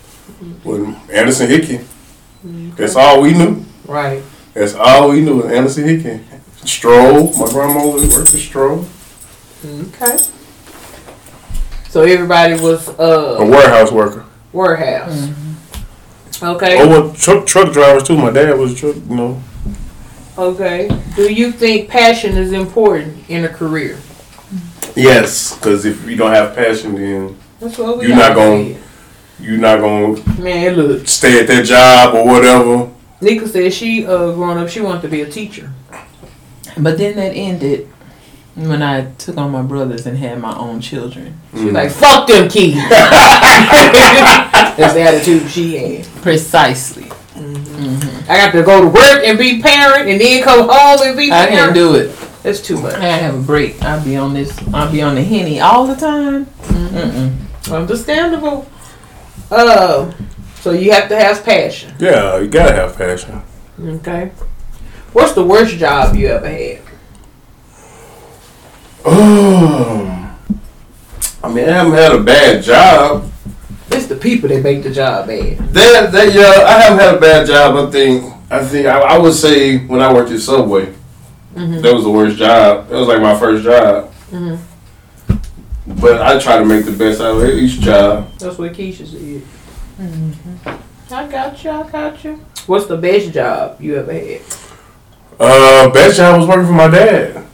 [0.65, 1.79] with Anderson Hickey.
[1.79, 2.71] Mm-hmm.
[2.77, 3.65] That's all we knew.
[3.87, 4.23] Right.
[4.55, 6.21] That's all we knew was Anderson Hickey.
[6.65, 7.33] Stroll.
[7.39, 8.79] My grandma was worked at Stroll.
[9.63, 10.05] Mm-hmm.
[10.05, 10.17] Okay.
[11.89, 14.25] So everybody was uh, A uh warehouse worker.
[14.53, 15.17] warehouse.
[15.17, 16.45] Mm-hmm.
[16.45, 16.79] Okay.
[16.81, 18.17] Oh, well, truck truck drivers too.
[18.17, 18.97] My dad was a truck.
[18.97, 19.43] You know.
[20.37, 20.89] Okay.
[21.17, 23.99] Do you think passion is important in a career?
[24.95, 28.77] Yes, because if you don't have passion, then That's what we You're not gonna-
[29.41, 30.41] you're not gonna.
[30.41, 31.07] Man, look.
[31.09, 32.91] stay at that job or whatever.
[33.21, 35.73] Neka said she uh growing up she wanted to be a teacher.
[36.77, 37.89] But then that ended
[38.55, 41.39] when I took on my brothers and had my own children.
[41.53, 41.73] She's Mm.
[41.73, 42.77] like, fuck them kids.
[44.77, 46.07] That's the attitude she had.
[46.23, 47.11] Precisely.
[47.37, 51.31] I got to go to work and be parent and then come home and be
[51.33, 51.53] I parent.
[51.53, 52.15] I can't do it.
[52.43, 52.95] That's too much.
[52.95, 53.81] gotta have a break.
[53.83, 54.57] I'll be on this.
[54.73, 56.47] I'll be on the henny all the time.
[56.47, 57.73] Mm-mm.
[57.73, 58.67] Understandable.
[59.51, 60.13] Uh,
[60.61, 61.95] so you have to have passion.
[61.99, 63.43] Yeah, you gotta have passion.
[63.81, 64.31] Okay.
[65.13, 66.81] What's the worst job you ever had?
[69.05, 70.37] Um,
[71.43, 73.31] I mean, I haven't had a bad job.
[73.91, 75.59] It's the people that make the job bad.
[75.73, 77.77] That that yeah, I haven't had a bad job.
[77.89, 80.93] I think I think I, I would say when I worked at Subway,
[81.55, 81.81] Mhm.
[81.83, 82.89] that was the worst job.
[82.89, 84.13] That was like my first job.
[84.31, 84.59] Mhm.
[86.01, 88.31] But I try to make the best out of each job.
[88.39, 89.43] That's what Kysha said.
[91.11, 91.71] I got you.
[91.71, 92.35] I got you.
[92.67, 94.43] What's the best job you ever had?
[95.41, 97.47] Uh, best job was working for my dad,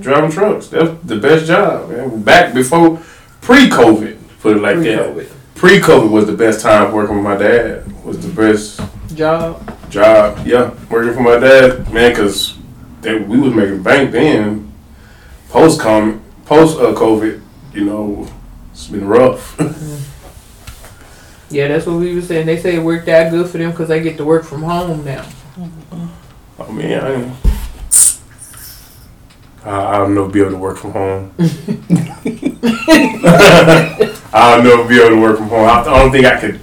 [0.00, 0.68] driving trucks.
[0.68, 1.90] That's the best job.
[1.90, 2.22] Man.
[2.22, 2.98] Back before
[3.42, 5.14] pre-COVID, put it like that.
[5.14, 5.28] Pre-COVID.
[5.54, 8.04] Pre-COVID was the best time working with my dad.
[8.04, 8.80] Was the best
[9.14, 9.90] Job.
[9.90, 10.46] job.
[10.46, 12.56] Yeah, working for my dad, man, because
[13.02, 14.72] we was making bank then.
[15.50, 17.42] Post com post uh, COVID,
[17.72, 18.28] you know,
[18.72, 19.58] it's been rough.
[21.52, 22.46] Yeah, that's what we were saying.
[22.46, 25.04] They say it worked out good for them because they get to work from home
[25.04, 25.26] now.
[26.60, 27.32] I mean, I, ain't-
[29.64, 31.32] I I'll never be able to work from home.
[34.32, 35.64] I'll never be able to work from home.
[35.68, 36.60] I, I don't think I could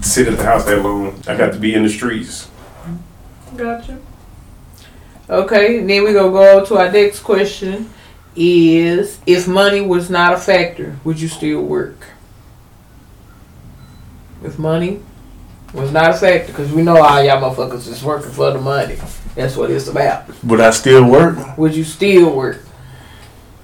[0.00, 1.14] sit at the house that long.
[1.28, 2.50] I got to be in the streets.
[3.56, 3.98] Gotcha.
[5.30, 7.88] Okay, then we gonna go to our next question.
[8.36, 11.96] Is if money was not a factor, would you still work?
[14.42, 15.00] If money
[15.72, 18.96] was not a factor, because we know all y'all motherfuckers is working for the money.
[19.34, 20.24] That's what it's about.
[20.44, 22.60] Would I still work Would you still work?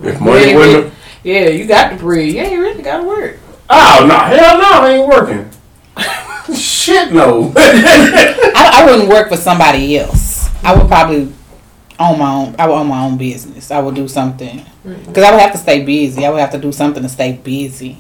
[0.03, 0.95] if money wasn't?
[1.23, 2.29] Yeah, you got the bread.
[2.29, 3.39] You ain't really gotta work.
[3.69, 5.51] Oh no, hell no, I ain't working.
[6.57, 7.53] Shit no.
[7.57, 10.49] I, I wouldn't work for somebody else.
[10.65, 11.33] I would probably
[12.01, 12.57] own my own.
[12.59, 13.71] I would own my own business.
[13.71, 15.05] I would do something mm-hmm.
[15.07, 16.25] because I would have to stay busy.
[16.25, 17.99] I would have to do something to stay busy.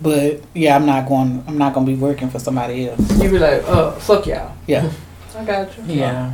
[0.00, 1.44] But yeah, I'm not going.
[1.46, 3.22] I'm not going to be working for somebody else.
[3.22, 4.56] You be like, oh fuck y'all.
[4.66, 4.90] Yeah.
[5.36, 5.84] I got you.
[5.86, 6.32] Yeah.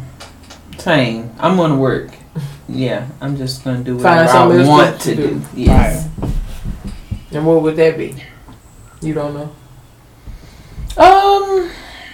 [0.78, 1.30] Same.
[1.38, 2.12] I'm gonna work.
[2.72, 3.08] Yeah.
[3.20, 5.40] I'm just gonna do Find whatever something I want to to do.
[5.40, 5.46] do.
[5.56, 6.08] Yes.
[7.32, 8.14] And what would that be?
[9.02, 9.52] You don't know.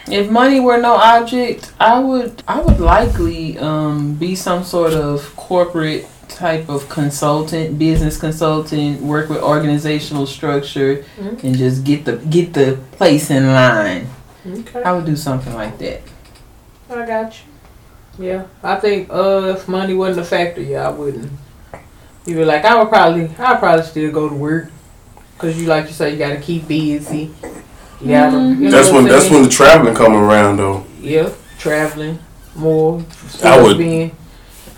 [0.09, 5.35] If money were no object, I would I would likely um be some sort of
[5.37, 11.43] corporate type of consultant, business consultant, work with organizational structure, Mhm.
[11.45, 14.07] and just get the get the place in line.
[14.47, 14.83] Okay.
[14.83, 16.03] I would do something like that.
[16.91, 17.33] I got
[18.19, 18.27] you.
[18.27, 21.31] Yeah, I think uh, if money wasn't a factor, yeah, I wouldn't.
[22.25, 24.71] You were like, I would probably, I'd probably still go to work,
[25.39, 27.31] cause you like you say, you gotta keep busy.
[28.01, 30.85] You gotta, you know that's when that's when the traveling come around though.
[31.01, 32.19] yeah, traveling
[32.55, 33.03] more.
[33.45, 34.15] I would- Being,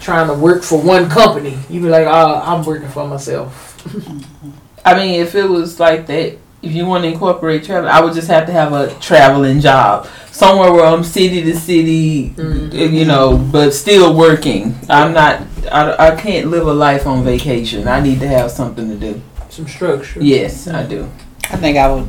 [0.00, 1.58] trying to work for one company.
[1.68, 3.76] You be like, oh, I'm working for myself.
[4.84, 8.14] I mean, if it was like that, if you want to incorporate travel, I would
[8.14, 12.72] just have to have a traveling job somewhere where I'm city to city, Mhm.
[12.92, 14.76] you know, but still working.
[14.88, 15.42] I'm not.
[15.70, 17.86] I, I can't live a life on vacation.
[17.88, 19.20] I need to have something to do.
[19.50, 20.22] Some structure.
[20.22, 21.08] Yes, I do.
[21.50, 22.06] I think I would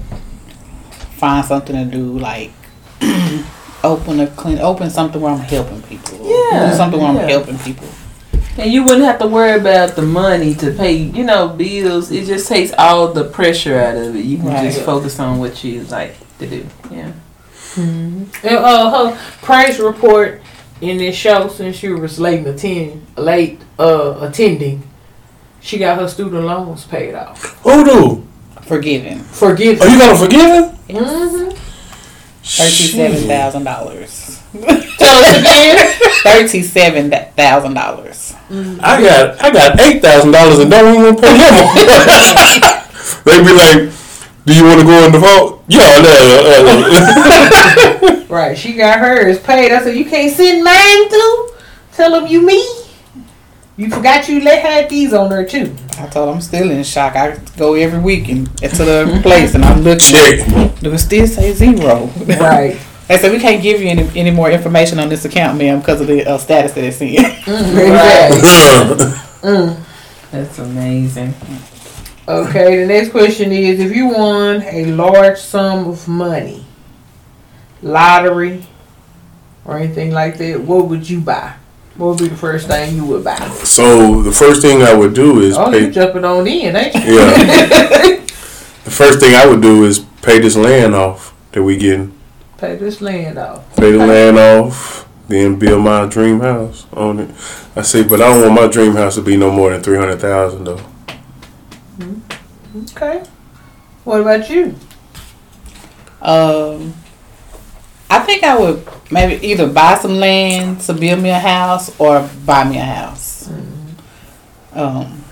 [1.19, 2.51] find something to do, like
[3.83, 6.17] open a clean, open something where I'm helping people.
[6.27, 7.21] Yeah, do something where yeah.
[7.21, 7.87] I'm helping people.
[8.57, 12.11] And you wouldn't have to worry about the money to pay, you know, bills.
[12.11, 14.25] It just takes all the pressure out of it.
[14.25, 14.63] You can Right.
[14.71, 16.65] just focus on what you like to do.
[16.91, 17.11] Yeah.
[17.77, 20.41] And uh, her praise report
[20.81, 24.83] in this show, since she was late attend, late uh attending,
[25.61, 27.57] she got her student loans paid off.
[27.63, 28.27] Who do?
[28.69, 29.19] Forgiven.
[29.23, 29.81] Forgive.
[29.81, 30.63] Are you gonna forgive him?
[30.89, 31.49] Mm-hmm.
[32.43, 34.39] Thirty-seven thousand dollars.
[34.53, 35.97] Tell us again.
[36.21, 38.35] Thirty-seven thousand dollars.
[38.51, 41.53] I got I got eight thousand dollars and don't even pay him.
[41.65, 42.61] On.
[43.25, 43.91] They be like,
[44.45, 46.13] "Do you want to go in default?" Yeah, no,
[48.11, 49.71] uh, Right, she got hers paid.
[49.71, 51.49] I said, you can't send mine too.
[51.93, 52.63] Tell them you me.
[53.79, 55.73] You forgot you let had these on there too.
[55.97, 57.15] I told her I'm still in shock.
[57.15, 60.01] I go every week and to the place and I'm looking.
[60.01, 60.79] check.
[60.81, 62.07] Do it still say zero?
[62.25, 62.77] Right.
[63.07, 65.99] They said we can't give you any, any more information on this account, ma'am, because
[65.99, 67.15] of the uh, status that it's in.
[67.15, 69.05] Exactly.
[69.49, 69.83] Mm.
[70.29, 71.33] That's amazing.
[72.27, 76.65] Okay, the next question is if you won a large sum of money,
[77.81, 78.67] lottery,
[79.65, 81.55] or anything like that, what would you buy?
[81.99, 83.35] What would be the first thing you would buy?
[83.65, 85.91] so the first thing I would do is Oh, you pay.
[85.91, 87.01] jumping on in, ain't you?
[87.01, 87.33] Yeah.
[88.85, 92.13] the first thing I would do is pay this land off that we getting.
[92.57, 93.75] Pay this land off.
[93.75, 97.29] Pay the land off, then build my dream house on it.
[97.75, 99.97] I say, but I don't want my dream house to be no more than three
[99.97, 100.81] hundred thousand though.
[102.95, 103.23] Okay.
[104.05, 104.75] What about you?
[106.21, 106.93] Um,
[108.09, 112.27] I think I would maybe either buy some land to build me a house or
[112.45, 113.49] buy me a house.
[114.73, 115.23] Um,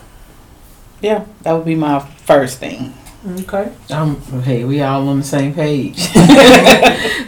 [1.02, 2.94] yeah, that would be my first thing.
[3.42, 3.72] Okay.
[3.90, 6.08] I'm hey, we all on the same page.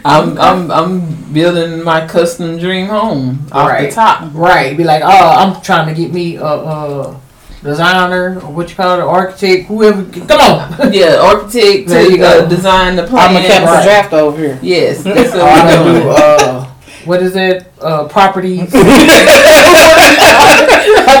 [0.04, 3.88] I'm I'm I'm building my custom dream home off Right.
[3.90, 4.30] the top.
[4.32, 4.76] Right.
[4.76, 7.20] Be like, oh, I'm trying to get me a, a
[7.62, 10.02] designer or what you call it, architect, whoever.
[10.26, 10.92] Come on.
[11.00, 12.48] Yeah, architect There you to uh, go.
[12.48, 13.28] design the plan.
[13.28, 13.44] I'm plan.
[13.44, 13.84] a chemical right.
[13.84, 14.58] draft over here.
[14.62, 16.64] Yes, that's Oh, I what we're do uh,
[17.04, 17.66] what is that?
[17.80, 18.70] Uh, properties.
[18.74, 18.80] I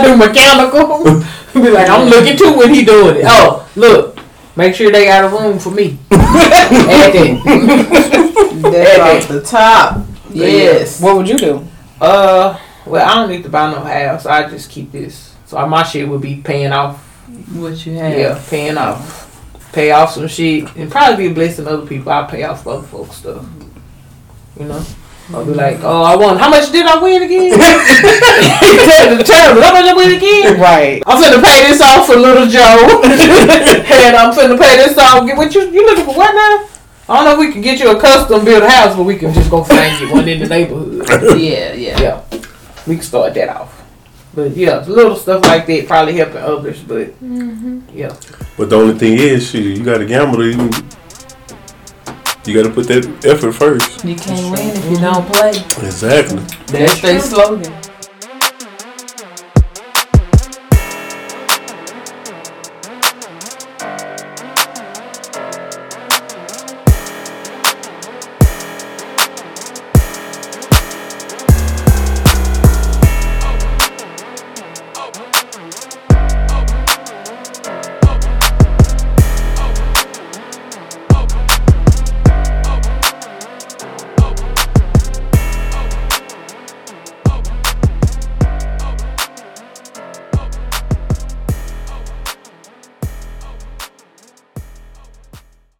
[0.04, 1.04] do mechanical.
[1.54, 3.24] Be like, I'm looking too when he doing it.
[3.26, 4.18] Oh, look.
[4.56, 5.98] Make sure they got a room for me.
[6.10, 8.60] Add that.
[8.62, 10.04] That's off the top.
[10.32, 11.00] Yes.
[11.00, 11.64] What would you do?
[12.00, 14.26] Uh, well, I don't need to buy no house.
[14.26, 15.29] I just keep this.
[15.50, 17.02] So uh, my shit would be paying off.
[17.58, 18.16] What you have?
[18.16, 19.26] Yeah, paying off.
[19.72, 22.12] Pay off some shit and probably be blessing other people.
[22.12, 23.44] I'll pay off other folks stuff.
[24.56, 24.86] You know?
[25.34, 26.38] I'll be like, oh, I won.
[26.38, 27.50] How much did I win again?
[27.58, 29.58] Tell the term.
[29.58, 30.60] How much I win again?
[30.60, 31.02] Right.
[31.04, 33.02] I'm finna pay this off for little Joe.
[33.02, 35.26] and I'm finna pay this off.
[35.26, 36.68] Get what you you looking for what now?
[37.08, 39.34] I don't know if we can get you a custom built house, but we can
[39.34, 41.08] just go find you one in the neighborhood.
[41.40, 42.00] Yeah, yeah.
[42.00, 42.22] Yeah.
[42.86, 43.79] We can start that off.
[44.32, 47.80] But yeah, little stuff like that probably helping others, but mm-hmm.
[47.92, 48.14] yeah.
[48.56, 50.44] But the only thing is, shit, you got to gamble.
[50.44, 50.70] You,
[52.46, 54.04] you got to put that effort first.
[54.04, 55.50] You can't win if you don't play.
[55.84, 56.38] Exactly.
[56.66, 57.89] That's their slogan.